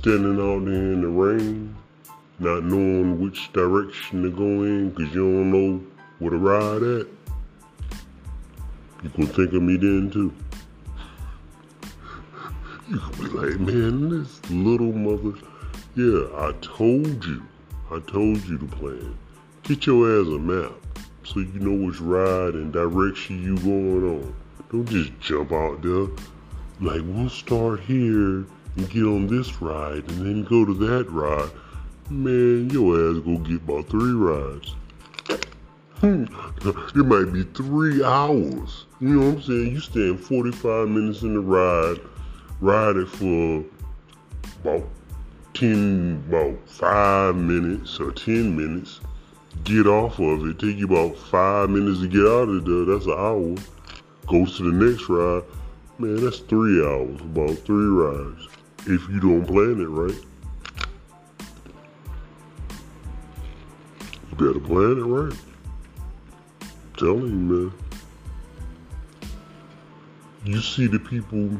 standing 0.00 0.38
out 0.38 0.64
there 0.64 0.92
in 0.92 1.00
the 1.00 1.08
rain, 1.08 1.74
not 2.38 2.62
knowing 2.62 3.20
which 3.20 3.52
direction 3.52 4.22
to 4.22 4.30
go 4.30 4.44
in 4.44 4.90
because 4.90 5.12
you 5.12 5.24
don't 5.24 5.50
know 5.50 5.84
where 6.20 6.30
to 6.30 6.36
ride 6.36 6.82
at, 6.82 7.06
you 9.02 9.10
can 9.10 9.26
think 9.26 9.52
of 9.52 9.62
me 9.62 9.76
then 9.76 10.10
too. 10.10 10.32
You 12.88 12.98
can 12.98 13.22
be 13.22 13.28
like, 13.28 13.60
man, 13.60 14.08
this 14.08 14.40
little 14.50 14.92
mother. 14.92 15.36
Yeah, 15.94 16.26
I 16.38 16.52
told 16.62 17.22
you. 17.26 17.42
I 17.90 17.98
told 18.00 18.42
you 18.46 18.56
to 18.56 18.66
plan. 18.66 19.18
Get 19.64 19.84
your 19.84 20.20
ass 20.20 20.28
a 20.28 20.38
map 20.38 20.72
so 21.22 21.40
you 21.40 21.58
know 21.58 21.86
which 21.86 22.00
ride 22.00 22.54
and 22.54 22.72
direction 22.72 23.42
you 23.42 23.58
going 23.58 24.22
on. 24.22 24.34
Don't 24.70 24.88
just 24.88 25.18
jump 25.20 25.52
out 25.52 25.82
there. 25.82 26.06
Like, 26.80 27.02
we'll 27.04 27.28
start 27.28 27.80
here 27.80 28.46
and 28.76 28.90
get 28.90 29.04
on 29.04 29.26
this 29.26 29.60
ride 29.60 30.08
and 30.10 30.26
then 30.26 30.44
go 30.44 30.64
to 30.64 30.74
that 30.74 31.10
ride, 31.10 31.50
man, 32.10 32.70
your 32.70 32.94
ass 32.94 33.22
gonna 33.24 33.38
get 33.38 33.62
about 33.62 33.88
three 33.88 34.12
rides. 34.12 34.74
It 36.94 37.06
might 37.06 37.32
be 37.32 37.42
three 37.42 38.04
hours. 38.04 38.86
You 39.00 39.08
know 39.08 39.26
what 39.26 39.34
I'm 39.36 39.42
saying? 39.42 39.72
You 39.72 39.80
stand 39.80 40.20
45 40.20 40.88
minutes 40.88 41.22
in 41.22 41.34
the 41.34 41.40
ride, 41.40 41.98
ride 42.60 42.96
it 42.96 43.08
for 43.08 43.64
about 44.62 44.88
10, 45.54 46.24
about 46.28 46.56
five 46.68 47.34
minutes 47.34 47.98
or 47.98 48.12
10 48.12 48.56
minutes, 48.56 49.00
get 49.64 49.88
off 49.88 50.20
of 50.20 50.46
it, 50.46 50.58
take 50.60 50.76
you 50.76 50.86
about 50.86 51.16
five 51.16 51.68
minutes 51.70 52.00
to 52.00 52.06
get 52.06 52.26
out 52.26 52.48
of 52.48 52.64
there, 52.64 52.84
that's 52.84 53.06
an 53.06 53.12
hour. 53.12 53.56
Go 54.26 54.46
to 54.46 54.70
the 54.70 54.72
next 54.72 55.08
ride, 55.08 55.42
man, 55.98 56.24
that's 56.24 56.38
three 56.38 56.84
hours, 56.84 57.20
about 57.20 57.58
three 57.66 57.86
rides 57.86 58.48
if 58.86 59.08
you 59.08 59.20
don't 59.20 59.44
plan 59.44 59.80
it 59.80 59.88
right. 59.88 60.24
You 64.30 64.36
better 64.36 64.60
plan 64.60 64.98
it 64.98 65.04
right. 65.04 65.38
I'm 66.62 66.94
telling 66.96 67.28
you, 67.28 67.70
man. 67.70 67.72
You 70.44 70.60
see 70.62 70.86
the 70.86 71.00
people 71.00 71.50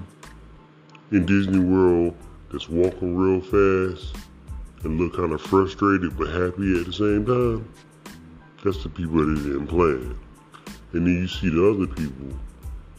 in 1.10 1.26
Disney 1.26 1.58
World 1.58 2.14
that's 2.50 2.68
walking 2.68 3.16
real 3.16 3.40
fast 3.40 4.16
and 4.84 4.98
look 4.98 5.16
kind 5.16 5.32
of 5.32 5.42
frustrated 5.42 6.16
but 6.16 6.28
happy 6.28 6.80
at 6.80 6.86
the 6.86 6.92
same 6.92 7.26
time. 7.26 7.68
That's 8.64 8.82
the 8.82 8.88
people 8.88 9.16
that 9.16 9.42
didn't 9.42 9.66
plan. 9.66 10.18
And 10.92 11.06
then 11.06 11.14
you 11.14 11.28
see 11.28 11.50
the 11.50 11.68
other 11.68 11.86
people 11.86 12.38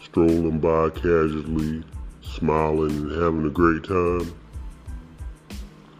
strolling 0.10 0.60
by 0.60 0.90
casually 0.90 1.84
smiling 2.24 2.90
and 2.90 3.22
having 3.22 3.46
a 3.46 3.50
great 3.50 3.84
time. 3.84 4.34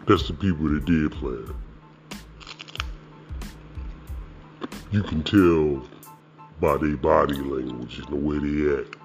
That's 0.08 0.28
the 0.28 0.34
people 0.34 0.68
that 0.70 0.86
did 0.86 1.12
plan. 1.12 1.54
You 4.92 5.04
can 5.04 5.24
tell 5.24 5.88
by 6.60 6.78
their 6.78 6.98
body 6.98 7.36
language 7.36 8.00
and 8.00 8.08
the 8.08 8.16
way 8.16 8.40
they 8.40 8.82
act. 8.82 8.96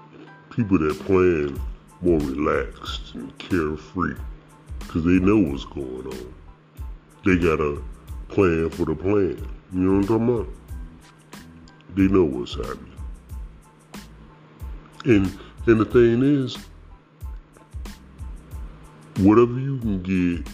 People 0.49 0.79
that 0.79 0.99
plan 1.01 1.61
more 2.01 2.19
relaxed 2.19 3.13
and 3.13 3.37
carefree 3.37 4.15
because 4.79 5.03
they 5.03 5.19
know 5.19 5.37
what's 5.37 5.65
going 5.65 6.07
on. 6.07 6.33
They 7.23 7.37
got 7.37 7.59
a 7.59 7.79
plan 8.29 8.71
for 8.71 8.85
the 8.85 8.95
plan. 8.95 9.47
You 9.71 9.79
know 9.79 9.99
what 9.99 9.99
I'm 9.99 10.07
talking 10.07 10.29
about? 10.29 10.47
They 11.95 12.07
know 12.07 12.23
what's 12.23 12.55
happening. 12.55 12.94
And 15.05 15.37
and 15.67 15.79
the 15.79 15.85
thing 15.85 16.23
is, 16.23 16.57
whatever 19.19 19.59
you 19.59 19.77
can 19.79 20.01
get 20.01 20.47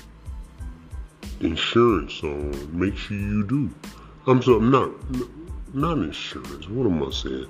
insurance 1.39 2.21
on, 2.23 2.77
make 2.77 2.95
sure 2.97 3.17
you 3.17 3.45
do. 3.45 3.69
I'm 4.27 4.41
sorry, 4.41 4.61
not 4.61 4.91
not 5.73 5.97
insurance. 5.99 6.67
What 6.67 6.85
am 6.85 7.01
I 7.01 7.11
saying? 7.11 7.47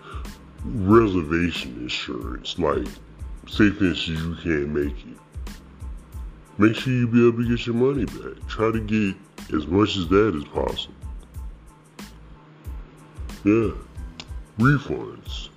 Reservation 0.63 1.77
insurance. 1.81 2.59
Like, 2.59 2.85
say 3.47 3.71
for 3.71 3.85
instance 3.85 4.07
you 4.07 4.35
can't 4.43 4.69
make 4.69 4.95
it. 5.05 5.17
Make 6.59 6.75
sure 6.75 6.93
you 6.93 7.07
be 7.07 7.27
able 7.27 7.43
to 7.43 7.49
get 7.49 7.65
your 7.65 7.75
money 7.75 8.05
back. 8.05 8.47
Try 8.47 8.71
to 8.71 8.79
get 8.79 9.15
as 9.55 9.65
much 9.65 9.97
as 9.97 10.07
that 10.09 10.35
as 10.35 10.43
possible. 10.45 10.93
Yeah. 13.43 13.71
Refunds. 14.59 15.50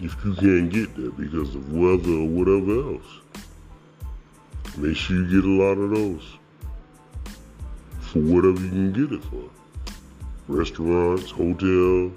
If 0.00 0.16
you 0.24 0.34
can't 0.34 0.70
get 0.70 0.96
there 0.96 1.10
because 1.10 1.54
of 1.54 1.72
weather 1.72 2.10
or 2.10 2.26
whatever 2.26 2.94
else. 2.94 3.20
Make 4.76 4.96
sure 4.96 5.16
you 5.16 5.30
get 5.30 5.44
a 5.44 5.52
lot 5.52 5.78
of 5.78 5.90
those 5.90 6.36
for 8.00 8.18
whatever 8.18 8.60
you 8.60 8.70
can 8.70 8.92
get 8.92 9.12
it 9.12 9.24
for. 9.24 9.48
Restaurants, 10.48 11.30
hotel, 11.30 12.10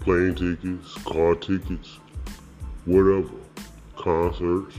plane 0.00 0.34
tickets, 0.34 0.94
car 1.04 1.34
tickets, 1.34 1.98
whatever, 2.86 3.28
concerts. 3.96 4.76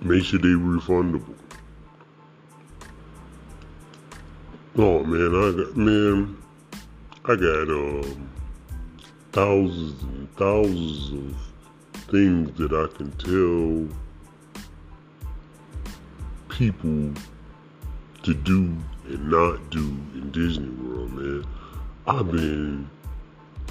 Make 0.00 0.24
sure 0.24 0.38
they 0.38 0.48
refundable. 0.48 1.34
Oh 4.76 5.04
man, 5.04 5.34
I 5.34 5.56
got 5.56 5.76
man, 5.76 6.36
I 7.26 7.36
got 7.36 7.68
um 7.68 8.30
thousands 9.34 10.00
and 10.04 10.36
thousands 10.36 11.10
of 11.12 12.04
things 12.08 12.56
that 12.56 12.72
I 12.72 12.86
can 12.96 13.10
tell 13.18 13.88
people 16.48 17.12
to 18.22 18.32
do 18.32 18.72
and 19.06 19.28
not 19.28 19.70
do 19.70 19.80
in 20.14 20.30
Disney 20.30 20.68
World, 20.68 21.14
man. 21.14 21.44
I've 22.06 22.30
been. 22.30 22.88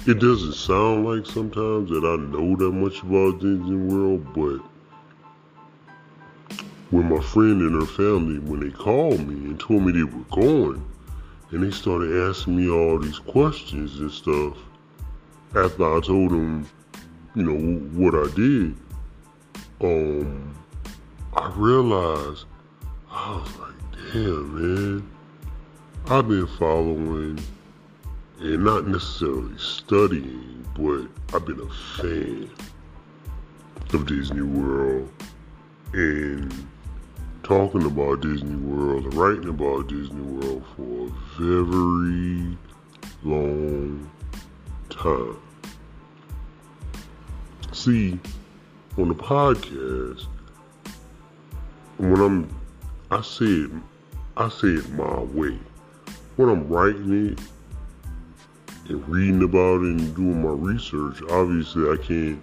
It 0.06 0.20
doesn't 0.20 0.52
sound 0.52 1.06
like 1.06 1.24
sometimes 1.24 1.88
that 1.88 2.04
I 2.04 2.16
know 2.16 2.56
that 2.56 2.72
much 2.72 3.02
about 3.02 3.40
Disney 3.40 3.76
World, 3.76 4.22
but 4.34 4.60
when 6.90 7.08
my 7.08 7.22
friend 7.22 7.62
and 7.62 7.80
her 7.80 7.86
family, 7.86 8.38
when 8.38 8.60
they 8.60 8.70
called 8.70 9.26
me 9.26 9.34
and 9.34 9.58
told 9.58 9.84
me 9.84 9.92
they 9.92 10.02
were 10.02 10.24
going, 10.30 10.84
and 11.52 11.62
they 11.62 11.70
started 11.70 12.28
asking 12.28 12.54
me 12.54 12.68
all 12.68 12.98
these 12.98 13.18
questions 13.18 13.98
and 13.98 14.10
stuff, 14.10 14.58
after 15.56 15.96
I 15.96 16.00
told 16.00 16.32
him, 16.32 16.66
you 17.34 17.42
know, 17.42 17.78
what 17.92 18.14
I 18.14 18.34
did, 18.34 18.76
um, 19.80 20.54
I 21.34 21.52
realized 21.56 22.46
I 23.10 23.36
was 23.36 23.58
like, 23.58 24.12
damn, 24.12 24.54
man. 25.00 25.10
I've 26.06 26.28
been 26.28 26.46
following 26.46 27.38
and 28.40 28.64
not 28.64 28.86
necessarily 28.86 29.56
studying, 29.56 30.66
but 30.76 31.06
I've 31.34 31.46
been 31.46 31.60
a 31.60 32.00
fan 32.02 32.50
of 33.92 34.06
Disney 34.06 34.42
World 34.42 35.10
and 35.92 36.68
talking 37.42 37.84
about 37.84 38.20
Disney 38.20 38.56
World 38.56 39.14
writing 39.14 39.48
about 39.48 39.88
Disney 39.88 40.20
World 40.20 40.64
for 40.76 41.06
a 41.06 41.64
very 41.64 42.58
long 43.22 44.10
time. 44.90 45.36
See, 47.72 48.18
on 48.96 49.08
the 49.08 49.14
podcast, 49.14 50.26
when 51.98 52.20
I'm, 52.20 52.60
I 53.10 53.20
say 53.22 53.66
I 54.36 54.48
say 54.48 54.66
it 54.68 54.90
my 54.90 55.20
way. 55.20 55.56
When 56.34 56.48
I'm 56.48 56.68
writing 56.68 57.28
it 57.30 57.38
and 58.88 59.08
reading 59.08 59.44
about 59.44 59.82
it 59.82 60.00
and 60.00 60.16
doing 60.16 60.42
my 60.42 60.50
research, 60.50 61.22
obviously 61.30 61.88
I 61.88 61.96
can't 62.02 62.42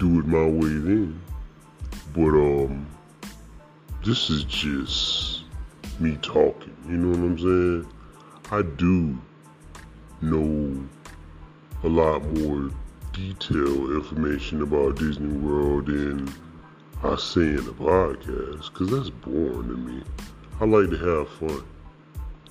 do 0.00 0.18
it 0.18 0.26
my 0.26 0.44
way 0.44 0.68
then. 0.68 1.20
But 2.12 2.30
um, 2.30 2.86
this 4.04 4.30
is 4.30 4.42
just 4.44 5.44
me 6.00 6.18
talking. 6.22 6.76
You 6.88 6.96
know 6.96 7.10
what 7.10 7.18
I'm 7.18 7.38
saying? 7.38 7.92
I 8.50 8.62
do 8.62 9.16
know 10.20 10.88
a 11.86 11.88
lot 11.88 12.20
more 12.24 12.68
detailed 13.12 13.92
information 13.92 14.60
about 14.60 14.98
Disney 14.98 15.32
World 15.38 15.86
than 15.86 16.28
I 17.04 17.14
say 17.14 17.42
in 17.42 17.64
the 17.64 17.70
podcast, 17.70 18.72
because 18.72 18.90
that's 18.90 19.10
boring 19.10 19.68
to 19.68 19.76
me. 19.76 20.02
I 20.60 20.64
like 20.64 20.90
to 20.90 20.96
have 20.96 21.28
fun. 21.28 21.64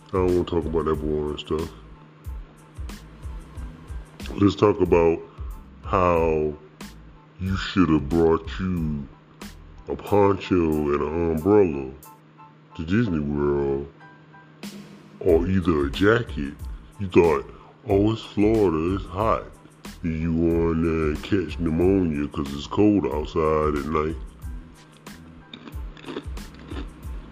I 0.07 0.11
don't 0.13 0.35
want 0.35 0.47
to 0.47 0.55
talk 0.55 0.65
about 0.65 0.85
that 0.85 0.95
boring 0.95 1.37
stuff. 1.37 1.69
Let's 4.39 4.55
talk 4.55 4.79
about 4.79 5.19
how 5.83 6.53
you 7.41 7.57
should 7.57 7.89
have 7.89 8.07
brought 8.07 8.49
you 8.57 9.05
a 9.89 9.97
poncho 9.97 10.53
and 10.53 11.01
an 11.01 11.31
umbrella 11.31 11.91
to 12.77 12.85
Disney 12.85 13.19
World 13.19 13.91
or 15.19 15.45
either 15.45 15.87
a 15.87 15.91
jacket. 15.91 16.53
You 16.99 17.09
thought, 17.09 17.54
oh, 17.87 18.13
it's 18.13 18.21
Florida, 18.21 18.95
it's 18.95 19.05
hot. 19.05 19.43
You 20.01 20.33
want 20.33 20.83
to 20.83 21.15
catch 21.21 21.59
pneumonia 21.59 22.27
because 22.27 22.53
it's 22.53 22.67
cold 22.67 23.05
outside 23.05 23.75
at 23.75 23.85
night. 23.85 24.15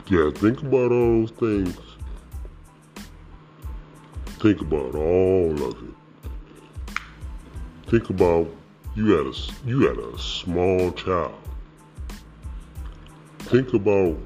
Yeah, 0.07 0.31
think 0.31 0.61
about 0.61 0.91
all 0.91 1.25
those 1.25 1.31
things. 1.31 1.77
Think 4.39 4.61
about 4.61 4.95
all 4.95 5.53
of 5.63 5.77
it. 5.83 6.97
Think 7.87 8.09
about 8.09 8.47
you 8.95 9.11
had 9.11 9.27
a 9.27 9.33
you 9.65 9.87
had 9.87 9.97
a 9.97 10.17
small 10.17 10.91
child. 10.91 11.33
Think 13.39 13.73
about 13.73 14.17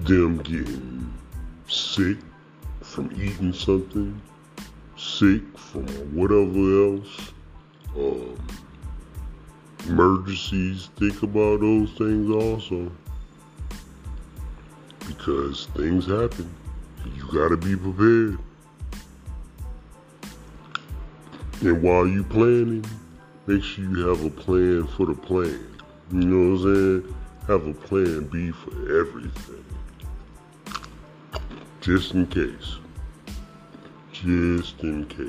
them 0.00 0.38
getting 0.38 1.12
sick 1.68 2.18
from 2.98 3.12
eating 3.12 3.52
something, 3.52 4.20
sick 4.96 5.40
from 5.56 5.86
whatever 6.16 6.96
else, 6.96 7.32
um, 7.96 8.36
emergencies. 9.86 10.90
Think 10.96 11.22
about 11.22 11.60
those 11.60 11.92
things 11.92 12.28
also 12.28 12.90
because 15.06 15.66
things 15.76 16.06
happen. 16.06 16.52
You 17.14 17.28
gotta 17.32 17.56
be 17.56 17.76
prepared. 17.76 18.36
And 21.60 21.80
while 21.80 22.04
you 22.04 22.24
planning, 22.24 22.84
make 23.46 23.62
sure 23.62 23.84
you 23.84 24.08
have 24.08 24.24
a 24.24 24.30
plan 24.30 24.88
for 24.96 25.06
the 25.06 25.14
plan. 25.14 25.72
You 26.10 26.18
know 26.18 26.56
what 26.56 26.68
I'm 26.68 27.02
saying? 27.04 27.14
Have 27.46 27.64
a 27.68 27.74
plan 27.74 28.26
B 28.26 28.50
for 28.50 28.72
everything. 28.98 29.64
Just 31.80 32.14
in 32.14 32.26
case. 32.26 32.78
Just 34.24 34.80
in 34.82 35.06
case. 35.06 35.28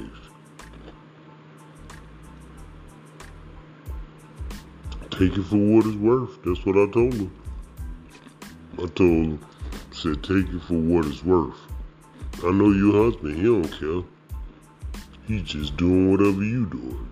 Take 5.12 5.38
it 5.38 5.44
for 5.44 5.58
what 5.58 5.86
it's 5.86 5.96
worth. 5.98 6.42
That's 6.44 6.66
what 6.66 6.76
I 6.76 6.92
told 6.92 7.14
him. 7.14 7.32
I 8.74 8.88
told 8.88 8.98
him 8.98 9.40
said, 9.92 10.24
take 10.24 10.48
it 10.48 10.62
for 10.62 10.74
what 10.74 11.06
it's 11.06 11.24
worth. 11.24 11.60
I 12.44 12.52
know 12.52 12.72
your 12.72 13.12
husband, 13.12 13.36
he 13.36 13.44
don't 13.44 13.68
care. 13.68 14.04
He 15.28 15.44
just 15.44 15.78
doing 15.78 16.10
whatever 16.10 16.44
you 16.44 16.66
doing. 16.66 17.12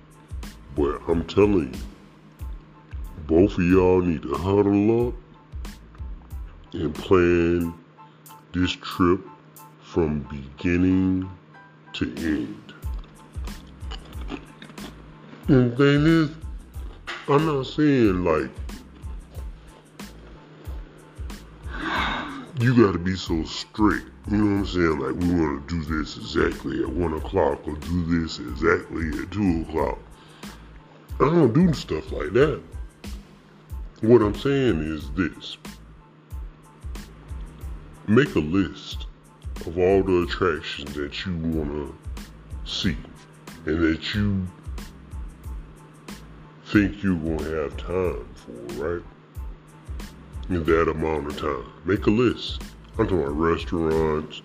But 0.75 1.01
I'm 1.07 1.25
telling 1.25 1.73
you, 1.73 1.79
both 3.27 3.55
of 3.55 3.63
y'all 3.63 4.01
need 4.01 4.23
to 4.23 4.33
huddle 4.33 5.09
up 5.09 5.13
and 6.73 6.95
plan 6.95 7.73
this 8.53 8.71
trip 8.71 9.21
from 9.81 10.21
beginning 10.21 11.29
to 11.97 12.05
mm, 12.05 12.25
end. 12.25 12.73
And 15.47 15.71
the 15.71 15.75
thing 15.75 16.05
is, 16.05 16.29
I'm 17.27 17.45
not 17.45 17.65
saying 17.65 18.23
like 18.23 18.51
you 22.59 22.75
got 22.75 22.91
to 22.93 22.99
be 22.99 23.15
so 23.15 23.43
strict. 23.43 24.05
You 24.29 24.37
know 24.37 24.45
what 24.45 24.59
I'm 24.59 24.65
saying? 24.65 24.99
Like, 24.99 25.15
we 25.15 25.41
want 25.41 25.67
to 25.67 25.75
do 25.75 25.97
this 25.97 26.17
exactly 26.17 26.81
at 26.81 26.89
1 26.89 27.13
o'clock 27.13 27.67
or 27.67 27.75
do 27.75 28.21
this 28.21 28.39
exactly 28.39 29.07
at 29.21 29.31
2 29.31 29.65
o'clock. 29.69 29.99
I 31.19 31.25
don't 31.25 31.53
do 31.53 31.73
stuff 31.73 32.11
like 32.11 32.33
that. 32.33 32.61
What 34.01 34.21
I'm 34.21 34.35
saying 34.35 34.81
is 34.81 35.09
this 35.11 35.57
make 38.07 38.35
a 38.35 38.39
list 38.39 39.07
of 39.65 39.77
all 39.77 40.03
the 40.03 40.23
attractions 40.23 40.93
that 40.93 41.25
you 41.25 41.35
want 41.35 41.69
to 41.69 41.95
see 42.65 42.97
and 43.65 43.81
that 43.81 44.13
you 44.13 44.47
think 46.67 47.01
you're 47.01 47.15
going 47.15 47.37
to 47.39 47.51
have 47.51 47.77
time 47.77 48.27
for, 48.35 48.83
right? 48.83 49.03
in 50.49 50.63
that 50.63 50.89
amount 50.89 51.27
of 51.27 51.39
time. 51.39 51.65
Make 51.85 52.05
a 52.07 52.09
list. 52.09 52.61
I'm 52.97 53.05
talking 53.05 53.19
about 53.19 53.31
restaurants, 53.31 54.41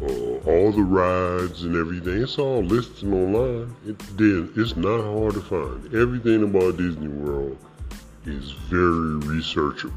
uh, 0.00 0.06
all 0.06 0.72
the 0.72 0.82
rides 0.82 1.64
and 1.64 1.76
everything. 1.76 2.22
It's 2.22 2.38
all 2.38 2.62
listed 2.62 3.12
online. 3.12 3.74
It. 3.86 3.96
It's 4.56 4.76
not 4.76 5.02
hard 5.02 5.34
to 5.34 5.40
find. 5.40 5.94
Everything 5.94 6.44
about 6.44 6.76
Disney 6.76 7.08
World 7.08 7.58
is 8.26 8.52
very 8.52 9.18
researchable. 9.20 9.92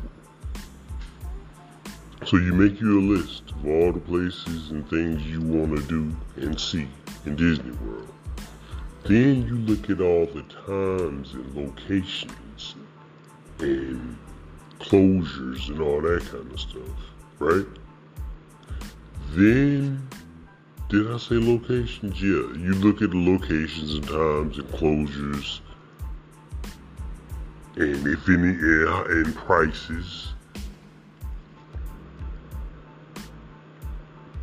So 2.27 2.35
you 2.35 2.51
make 2.51 2.81
you 2.81 2.99
a 2.99 3.05
list 3.15 3.51
of 3.51 3.65
all 3.65 3.93
the 3.93 4.01
places 4.01 4.71
and 4.71 4.85
things 4.89 5.25
you 5.25 5.39
want 5.39 5.77
to 5.77 5.87
do 5.87 6.13
and 6.35 6.59
see 6.59 6.85
in 7.25 7.37
Disney 7.37 7.71
World. 7.77 8.11
Then 9.03 9.47
you 9.47 9.55
look 9.59 9.89
at 9.89 10.01
all 10.01 10.25
the 10.25 10.41
times 10.65 11.33
and 11.33 11.55
locations 11.55 12.75
and 13.59 14.17
closures 14.81 15.69
and 15.69 15.79
all 15.79 16.01
that 16.01 16.25
kind 16.25 16.51
of 16.51 16.59
stuff, 16.59 16.81
right? 17.39 17.65
Then 19.31 20.05
did 20.89 21.09
I 21.09 21.17
say 21.19 21.35
locations? 21.35 22.21
Yeah, 22.21 22.51
you 22.57 22.73
look 22.73 23.01
at 23.01 23.11
the 23.11 23.25
locations 23.25 23.93
and 23.93 24.05
times 24.05 24.57
and 24.57 24.67
closures, 24.71 25.61
and 27.77 28.05
if 28.05 28.27
any, 28.27 28.49
and 28.49 29.33
prices, 29.33 30.33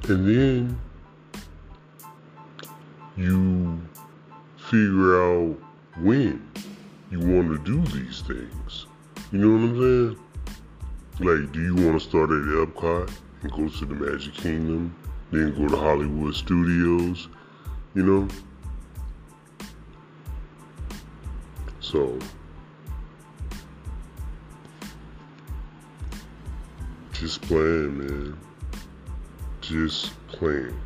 and 0.08 0.26
then 0.26 0.78
you 3.16 3.80
figure 4.58 5.22
out 5.22 5.56
when 6.00 6.46
you 7.10 7.20
want 7.20 7.48
to 7.48 7.58
do 7.64 7.80
these 7.96 8.20
things. 8.22 8.86
You 9.32 9.38
know 9.38 9.52
what 9.52 9.70
I'm 9.70 9.80
saying? 9.80 10.18
Like, 11.20 11.52
do 11.52 11.62
you 11.62 11.74
want 11.74 12.00
to 12.00 12.06
start 12.06 12.30
at 12.30 12.36
Epcot 12.36 13.10
and 13.42 13.52
go 13.52 13.68
to 13.68 13.84
the 13.86 13.94
Magic 13.94 14.34
Kingdom, 14.34 14.94
then 15.30 15.54
go 15.54 15.68
to 15.68 15.76
Hollywood 15.76 16.34
Studios? 16.34 17.28
You 17.94 18.02
know? 18.02 18.28
So, 21.80 22.18
just 27.12 27.40
playing, 27.42 27.98
man. 27.98 28.38
Just 29.68 30.12
playing. 30.28 30.78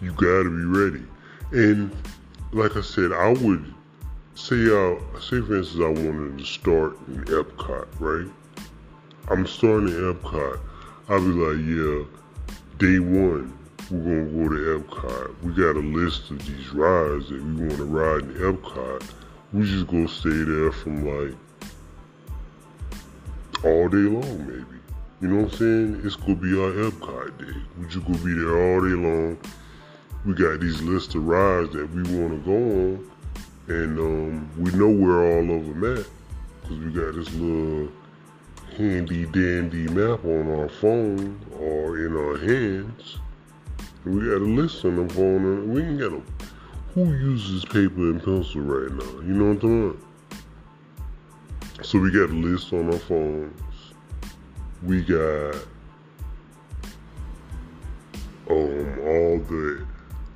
You 0.00 0.12
gotta 0.12 0.48
be 0.48 0.64
ready. 0.64 1.02
And 1.50 1.90
like 2.52 2.76
I 2.76 2.82
said, 2.82 3.10
I 3.10 3.30
would 3.32 3.74
say, 4.36 4.66
uh, 4.66 4.94
say 5.18 5.40
for 5.40 5.56
instance, 5.56 5.80
I 5.80 5.88
wanted 5.88 6.38
to 6.38 6.44
start 6.44 6.96
in 7.08 7.24
Epcot, 7.24 7.88
right? 7.98 8.30
I'm 9.28 9.44
starting 9.46 9.88
in 9.88 10.14
Epcot. 10.14 10.60
I'll 11.08 11.20
be 11.20 11.26
like, 11.26 11.66
yeah, 11.66 12.04
day 12.78 13.00
one, 13.00 13.58
we're 13.90 14.24
gonna 14.24 14.48
go 14.48 14.54
to 14.54 14.80
Epcot. 14.80 15.42
We 15.42 15.52
got 15.54 15.74
a 15.74 15.80
list 15.80 16.30
of 16.30 16.46
these 16.46 16.72
rides 16.72 17.28
that 17.30 17.42
we 17.42 17.66
want 17.66 17.76
to 17.78 17.84
ride 17.84 18.22
in 18.22 18.34
Epcot. 18.34 19.04
We 19.52 19.64
just 19.64 19.88
gonna 19.88 20.06
stay 20.06 20.30
there 20.30 20.70
from 20.70 21.04
like 21.04 21.34
all 23.64 23.88
day 23.88 23.96
long, 23.96 24.46
maybe. 24.46 24.73
You 25.24 25.30
know 25.30 25.42
what 25.44 25.52
I'm 25.54 25.58
saying? 25.58 26.02
It's 26.04 26.16
gonna 26.16 26.34
be 26.34 26.52
our 26.52 26.90
Epcot 26.90 27.38
day. 27.38 27.58
We 27.80 27.88
just 27.88 28.04
gonna 28.04 28.18
be 28.18 28.34
there 28.34 28.58
all 28.58 28.80
day 28.82 28.94
long 28.94 29.38
we 30.24 30.32
got 30.32 30.60
these 30.60 30.80
lists 30.80 31.14
of 31.14 31.26
rides 31.26 31.72
that 31.72 31.90
we 31.92 32.02
want 32.16 32.32
to 32.32 32.38
go 32.44 32.56
on, 32.56 33.10
and 33.68 33.98
um, 33.98 34.50
we 34.58 34.70
know 34.72 34.88
where 34.88 35.22
all 35.22 35.40
of 35.40 35.66
them 35.66 35.98
at 35.98 36.06
because 36.62 36.78
we 36.78 36.90
got 36.92 37.14
this 37.14 37.30
little 37.34 37.90
handy 38.76 39.26
dandy 39.26 39.86
map 39.88 40.24
on 40.24 40.50
our 40.58 40.68
phone 40.68 41.38
or 41.58 41.98
in 41.98 42.16
our 42.16 42.38
hands. 42.38 43.18
And 44.04 44.14
we 44.14 44.30
got 44.30 44.36
a 44.36 44.44
list 44.44 44.84
on 44.86 45.06
the 45.06 45.14
phone, 45.14 45.72
we 45.72 45.82
ain't 45.82 45.98
got 45.98 46.12
a. 46.12 46.22
Who 46.94 47.12
uses 47.12 47.64
paper 47.64 48.10
and 48.10 48.22
pencil 48.22 48.62
right 48.62 48.92
now? 48.92 49.20
You 49.20 49.34
know 49.34 49.44
what 49.46 49.50
I'm 49.50 49.60
talking 49.60 49.90
about? 49.90 51.86
So 51.86 51.98
we 51.98 52.10
got 52.10 52.30
a 52.30 52.32
list 52.32 52.72
on 52.72 52.90
our 52.90 52.98
phones. 52.98 53.60
We 54.84 55.02
got 55.02 55.54
um 58.50 58.98
all 59.00 59.38
the 59.38 59.86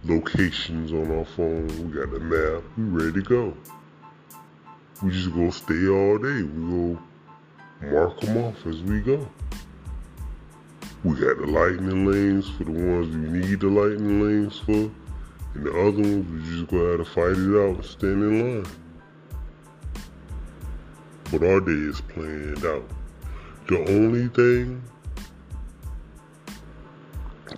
locations 0.05 0.93
on 0.93 1.19
our 1.19 1.25
phone. 1.25 1.67
We 1.67 1.95
got 1.95 2.11
the 2.11 2.21
map. 2.21 2.63
We 2.79 2.85
ready 2.85 3.13
to 3.13 3.23
go. 3.23 3.55
We 5.03 5.11
just 5.11 5.31
gonna 5.31 5.53
stay 5.53 5.87
all 5.89 6.17
day. 6.19 6.43
We 6.43 6.71
go 6.71 6.99
mark 7.83 8.21
them 8.21 8.39
off 8.39 8.67
as 8.67 8.81
we 8.83 9.01
go. 9.01 9.29
We 11.05 11.15
got 11.15 11.39
the 11.39 11.47
lightning 11.47 12.07
lanes 12.07 12.49
for 12.51 12.65
the 12.65 12.73
ones 12.73 13.15
we 13.15 13.39
need 13.39 13.61
the 13.61 13.69
lightning 13.69 14.23
lanes 14.23 14.59
for. 14.59 14.91
And 15.55 15.67
the 15.67 15.71
other 15.71 16.03
ones, 16.03 16.27
we 16.31 16.57
just 16.57 16.71
gonna 16.71 16.91
have 16.91 16.99
to 16.99 17.05
fight 17.05 17.37
it 17.37 17.57
out 17.57 17.77
and 17.77 17.85
stand 17.85 18.23
in 18.23 18.63
line. 18.63 18.67
But 21.31 21.43
our 21.43 21.61
day 21.61 21.73
is 21.73 22.01
planned 22.01 22.65
out. 22.65 22.98
The 23.69 23.87
only 23.87 24.29
thing 24.29 24.83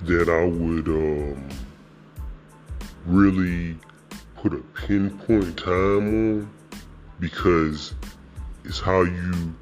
that 0.03 0.29
I 0.29 0.45
would 0.45 0.89
um, 0.89 1.49
really 3.07 3.79
put 4.35 4.53
a 4.53 4.59
pinpoint 4.75 5.57
time 5.57 6.09
on 6.09 6.51
because 7.21 7.95
it's 8.65 8.81
how 8.81 9.03
you 9.03 9.55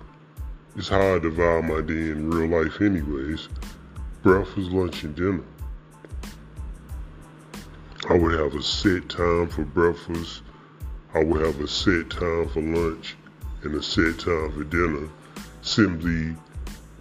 it's 0.75 0.89
how 0.89 1.17
I 1.17 1.19
divide 1.19 1.65
my 1.65 1.83
day 1.83 2.13
in 2.13 2.31
real 2.31 2.63
life 2.63 2.81
anyways. 2.81 3.51
Breakfast, 4.23 4.71
lunch, 4.71 5.05
and 5.05 5.15
dinner. 5.15 5.45
I 8.09 8.15
would 8.15 8.41
have 8.41 8.55
a 8.55 8.63
set 8.63 9.07
time 9.11 9.49
for 9.49 9.65
breakfast. 9.65 10.41
I 11.13 11.25
would 11.25 11.45
have 11.45 11.61
a 11.61 11.69
set 11.69 12.09
time 12.09 12.49
for 12.49 12.63
lunch 12.63 13.17
and 13.65 13.75
a 13.75 13.83
set 13.83 14.21
time 14.21 14.51
for 14.53 14.65
dinner 14.65 15.11
simply 15.69 16.35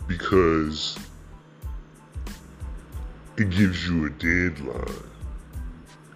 because 0.07 0.97
it 3.37 3.49
gives 3.49 3.87
you 3.87 4.05
a 4.05 4.09
deadline. 4.09 5.03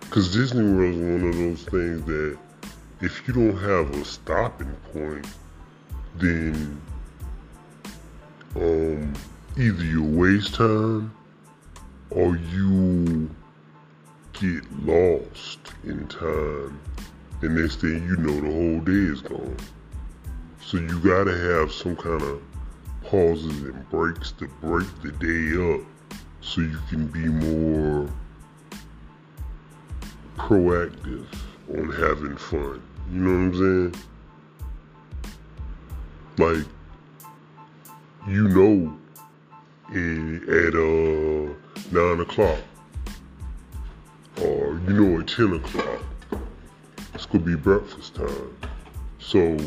Because 0.01 0.33
Disney 0.33 0.63
World 0.63 0.95
is 0.95 0.99
one 0.99 1.29
of 1.29 1.37
those 1.37 1.63
things 1.63 2.05
that 2.05 2.37
if 2.99 3.25
you 3.27 3.33
don't 3.33 3.57
have 3.57 3.89
a 3.95 4.03
stopping 4.03 4.75
point, 4.93 5.25
then 6.17 6.81
um, 8.55 9.13
either 9.57 9.83
you 9.83 10.03
waste 10.03 10.55
time 10.55 11.13
or 12.09 12.35
you 12.35 13.29
get 14.33 14.85
lost 14.85 15.59
in 15.85 16.05
time. 16.07 16.79
And 17.41 17.55
next 17.55 17.77
thing 17.77 18.03
you 18.03 18.17
know, 18.17 18.41
the 18.41 18.53
whole 18.53 18.79
day 18.81 18.91
is 18.91 19.21
gone. 19.21 19.57
So 20.71 20.77
you 20.77 21.01
gotta 21.01 21.37
have 21.37 21.69
some 21.69 21.97
kind 21.97 22.21
of 22.21 22.41
pauses 23.03 23.61
and 23.63 23.89
breaks 23.89 24.31
to 24.31 24.47
break 24.61 24.87
the 25.01 25.11
day 25.11 25.75
up 25.75 25.81
so 26.39 26.61
you 26.61 26.79
can 26.87 27.07
be 27.07 27.25
more 27.27 28.07
proactive 30.37 31.25
on 31.67 31.91
having 31.91 32.37
fun. 32.37 32.81
You 33.11 33.19
know 33.19 33.49
what 33.49 33.59
I'm 33.59 33.91
saying? 33.91 33.95
Like, 36.37 36.67
you 38.29 38.47
know, 38.47 38.97
at 39.89 40.73
uh, 40.73 41.53
9 41.91 42.19
o'clock, 42.21 42.59
or 44.41 44.79
you 44.87 44.93
know, 44.93 45.19
at 45.19 45.27
10 45.27 45.51
o'clock, 45.51 46.01
it's 47.13 47.25
gonna 47.25 47.43
be 47.43 47.55
breakfast 47.57 48.15
time. 48.15 48.57
So, 49.19 49.57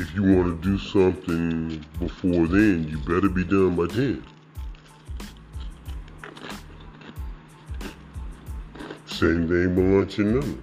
if 0.00 0.14
you 0.14 0.22
want 0.22 0.62
to 0.62 0.68
do 0.68 0.78
something 0.78 1.84
before 1.98 2.46
then, 2.46 2.88
you 2.88 2.96
better 3.00 3.28
be 3.28 3.44
done 3.44 3.76
by 3.76 3.86
10. 3.86 4.24
Same 9.04 9.46
thing 9.46 9.76
with 9.76 9.94
lunch 9.94 10.18
and 10.18 10.40
dinner. 10.40 10.58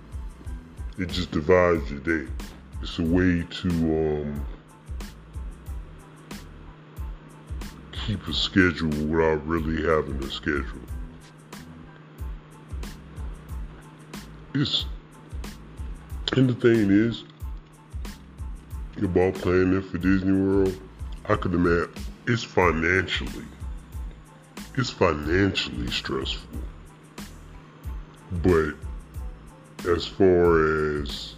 It 0.97 1.09
just 1.09 1.29
divides 1.29 1.91
your 1.91 1.99
day. 1.99 2.31
It's 2.81 2.97
a 2.97 3.03
way 3.03 3.45
to 3.61 3.69
um, 3.69 4.45
keep 7.91 8.27
a 8.27 8.33
schedule 8.33 8.89
without 9.05 9.45
really 9.45 9.83
having 9.83 10.23
a 10.23 10.31
schedule. 10.31 10.81
It's 14.55 14.85
and 16.35 16.49
the 16.49 16.55
thing 16.55 16.89
is 16.91 17.23
about 19.03 19.35
planning 19.35 19.81
for 19.81 19.97
Disney 19.97 20.31
World, 20.31 20.77
I 21.25 21.35
could 21.35 21.53
imagine 21.53 21.91
it's 22.25 22.43
financially 22.43 23.45
it's 24.77 24.91
financially 24.91 25.89
stressful. 25.89 26.59
But 28.43 28.75
as 29.89 30.05
far 30.05 30.99
as 31.01 31.33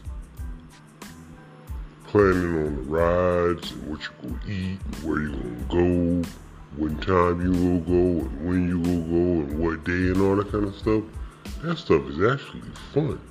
planning 2.08 2.66
on 2.66 2.76
the 2.76 2.82
rides 2.82 3.72
and 3.72 3.90
what 3.90 4.02
you're 4.02 4.32
gonna 4.32 4.52
eat, 4.52 4.80
and 4.84 4.96
where 5.04 5.22
you're 5.22 5.32
gonna 5.70 6.22
go, 6.24 6.30
when 6.76 6.98
time 6.98 7.42
you 7.42 7.52
will 7.52 7.80
go, 7.80 8.26
and 8.26 8.46
when 8.46 8.68
you 8.68 8.80
will 8.80 9.04
go, 9.04 9.42
and 9.42 9.60
what 9.60 9.86
day, 9.86 10.10
and 10.10 10.22
all 10.22 10.36
that 10.36 10.52
kind 10.52 10.66
of 10.66 10.76
stuff, 10.76 11.04
that 11.62 11.78
stuff 11.78 12.06
is 12.10 12.22
actually 12.22 12.62
fun. 12.94 13.22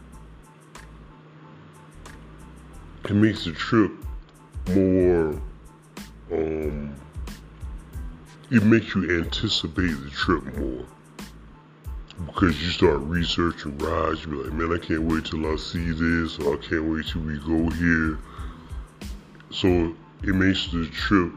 It 3.04 3.14
makes 3.14 3.44
the 3.44 3.52
trip 3.52 3.90
more, 4.70 5.40
um, 6.32 6.94
it 8.50 8.62
makes 8.62 8.94
you 8.94 9.18
anticipate 9.20 9.92
the 10.04 10.10
trip 10.10 10.44
more 10.58 10.84
because 12.26 12.60
you 12.62 12.70
start 12.70 12.98
researching 13.00 13.76
rides. 13.78 14.24
You're 14.24 14.44
like, 14.44 14.52
man, 14.52 14.72
I 14.72 14.78
can't 14.84 15.02
wait 15.02 15.24
till 15.24 15.46
I 15.46 15.56
see 15.56 15.90
this, 15.90 16.38
or 16.38 16.54
I 16.54 16.56
can't 16.58 16.84
wait 16.84 17.06
till 17.06 17.22
we 17.22 17.38
go 17.38 17.70
here. 17.76 18.18
So 19.50 19.94
it 20.22 20.34
makes 20.34 20.70
the 20.70 20.86
trip, 20.86 21.32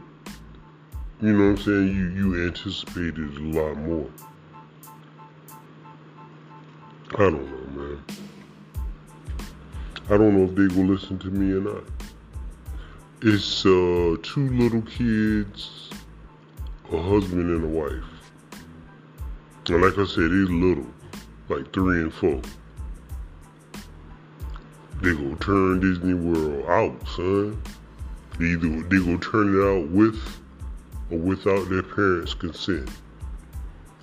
you 1.20 1.32
know 1.32 1.50
what 1.50 1.50
I'm 1.50 1.56
saying? 1.58 1.88
You 1.88 2.08
you 2.10 2.46
anticipate 2.46 3.14
it 3.16 3.36
a 3.38 3.60
lot 3.60 3.76
more. 3.76 4.10
I 7.14 7.30
don't 7.30 7.76
know, 7.76 7.82
man. 7.82 8.04
I 10.06 10.16
don't 10.16 10.36
know 10.36 10.44
if 10.44 10.54
they 10.54 10.74
will 10.74 10.88
listen 10.88 11.18
to 11.20 11.30
me 11.30 11.52
or 11.52 11.60
not. 11.60 11.84
It's 13.24 13.64
uh, 13.64 14.16
two 14.24 14.48
little 14.50 14.82
kids, 14.82 15.90
a 16.90 17.00
husband 17.00 17.50
and 17.50 17.64
a 17.64 17.68
wife. 17.68 18.02
And 19.68 19.80
like 19.80 19.96
I 19.96 20.06
said, 20.06 20.28
he's 20.32 20.50
little, 20.50 20.88
like 21.48 21.72
three 21.72 22.00
and 22.00 22.12
four. 22.12 22.42
They 25.00 25.12
gonna 25.14 25.36
turn 25.36 25.78
Disney 25.78 26.14
World 26.14 26.68
out, 26.68 27.08
son. 27.10 27.62
Either 28.40 28.82
they 28.88 28.98
gonna 28.98 29.18
turn 29.18 29.56
it 29.56 29.62
out 29.62 29.88
with 29.90 30.20
or 31.12 31.18
without 31.18 31.68
their 31.68 31.84
parents' 31.84 32.34
consent. 32.34 32.90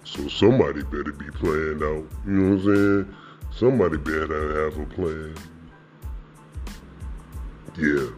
So 0.06 0.30
somebody 0.30 0.82
better 0.84 1.12
be 1.12 1.30
planned 1.32 1.84
out. 1.84 2.06
You 2.26 2.32
know 2.32 2.56
what 2.56 2.62
I'm 2.62 3.04
saying? 3.04 3.16
Somebody 3.54 3.98
better 3.98 4.64
have 4.64 4.80
a 4.80 4.86
plan. 4.86 5.36
Yeah. 7.78 8.12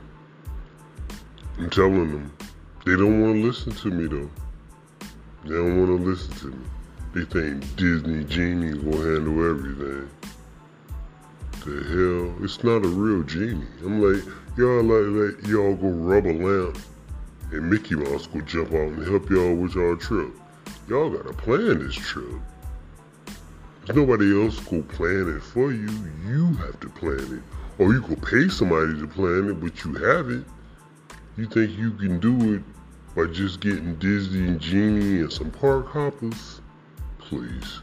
I'm 1.57 1.69
telling 1.69 2.11
them. 2.11 2.33
They 2.85 2.95
don't 2.95 3.21
want 3.21 3.35
to 3.35 3.47
listen 3.47 3.71
to 3.73 3.91
me 3.91 4.07
though. 4.07 4.29
They 5.43 5.55
don't 5.55 5.77
want 5.77 6.01
to 6.01 6.09
listen 6.09 6.33
to 6.39 6.47
me. 6.57 6.65
They 7.13 7.25
think 7.25 7.75
Disney 7.75 8.23
Genie 8.23 8.77
will 8.79 9.01
handle 9.01 9.49
everything. 9.49 10.09
The 11.63 11.83
hell? 11.83 12.43
It's 12.43 12.63
not 12.63 12.83
a 12.83 12.87
real 12.87 13.21
genie. 13.23 13.67
I'm 13.85 14.01
like, 14.01 14.23
y'all 14.57 14.81
like 14.81 15.37
let 15.37 15.47
y'all 15.47 15.75
go 15.75 15.89
rub 15.89 16.25
a 16.25 16.33
lamp 16.33 16.77
and 17.51 17.69
Mickey 17.69 17.95
Mouse 17.95 18.27
go 18.27 18.41
jump 18.41 18.69
out 18.69 18.93
and 18.93 19.07
help 19.07 19.29
y'all 19.29 19.53
with 19.55 19.75
y'all 19.75 19.97
trip. 19.97 20.31
Y'all 20.87 21.09
gotta 21.09 21.33
plan 21.33 21.85
this 21.85 21.95
trip. 21.95 22.25
There's 23.85 23.97
nobody 23.97 24.43
else 24.43 24.59
go 24.61 24.81
plan 24.83 25.35
it 25.37 25.43
for 25.43 25.71
you. 25.71 25.89
You 26.25 26.53
have 26.55 26.79
to 26.79 26.89
plan 26.89 27.19
it. 27.19 27.81
Or 27.81 27.93
you 27.93 28.01
could 28.01 28.21
pay 28.23 28.47
somebody 28.47 28.99
to 28.99 29.07
plan 29.07 29.49
it, 29.49 29.61
but 29.61 29.83
you 29.83 29.93
haven't. 29.93 30.47
You 31.37 31.45
think 31.45 31.77
you 31.77 31.91
can 31.91 32.19
do 32.19 32.55
it 32.55 32.61
by 33.15 33.31
just 33.31 33.61
getting 33.61 33.95
Disney 33.95 34.49
and 34.49 34.59
Genie 34.59 35.21
and 35.21 35.31
some 35.31 35.49
park 35.49 35.87
hoppers? 35.87 36.59
Please. 37.19 37.81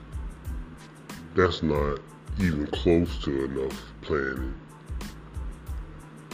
That's 1.34 1.62
not 1.62 1.98
even 2.38 2.66
close 2.66 3.22
to 3.24 3.44
enough 3.44 3.82
planning. 4.02 4.54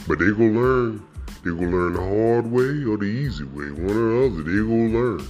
But 0.09 0.19
they 0.19 0.31
gonna 0.33 0.61
learn. 0.61 1.07
They 1.45 1.51
gonna 1.51 1.71
learn 1.71 1.93
the 1.93 2.01
hard 2.01 2.51
way 2.51 2.85
or 2.85 2.97
the 2.97 3.05
easy 3.05 3.45
way. 3.45 3.71
One 3.71 3.97
or 3.97 4.11
the 4.11 4.27
other. 4.27 4.43
They 4.43 4.57
gonna 4.59 4.99
learn. 4.99 5.27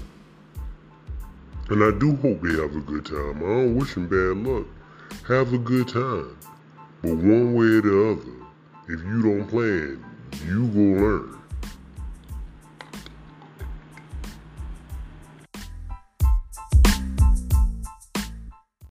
And 1.68 1.84
I 1.84 1.98
do 1.98 2.16
hope 2.16 2.40
they 2.40 2.60
have 2.60 2.74
a 2.74 2.80
good 2.80 3.04
time. 3.04 3.36
I 3.36 3.40
don't 3.40 3.76
wish 3.76 3.94
them 3.94 4.08
bad 4.08 4.38
luck. 4.48 4.66
Have 5.28 5.52
a 5.52 5.58
good 5.58 5.88
time. 5.88 6.36
But 7.02 7.16
one 7.16 7.54
way 7.54 7.66
or 7.66 7.82
the 7.82 8.10
other, 8.10 8.32
if 8.88 9.04
you 9.04 9.22
don't 9.22 9.46
plan, 9.48 10.02
you 10.46 10.66
gonna 10.68 11.02
learn. 11.02 11.43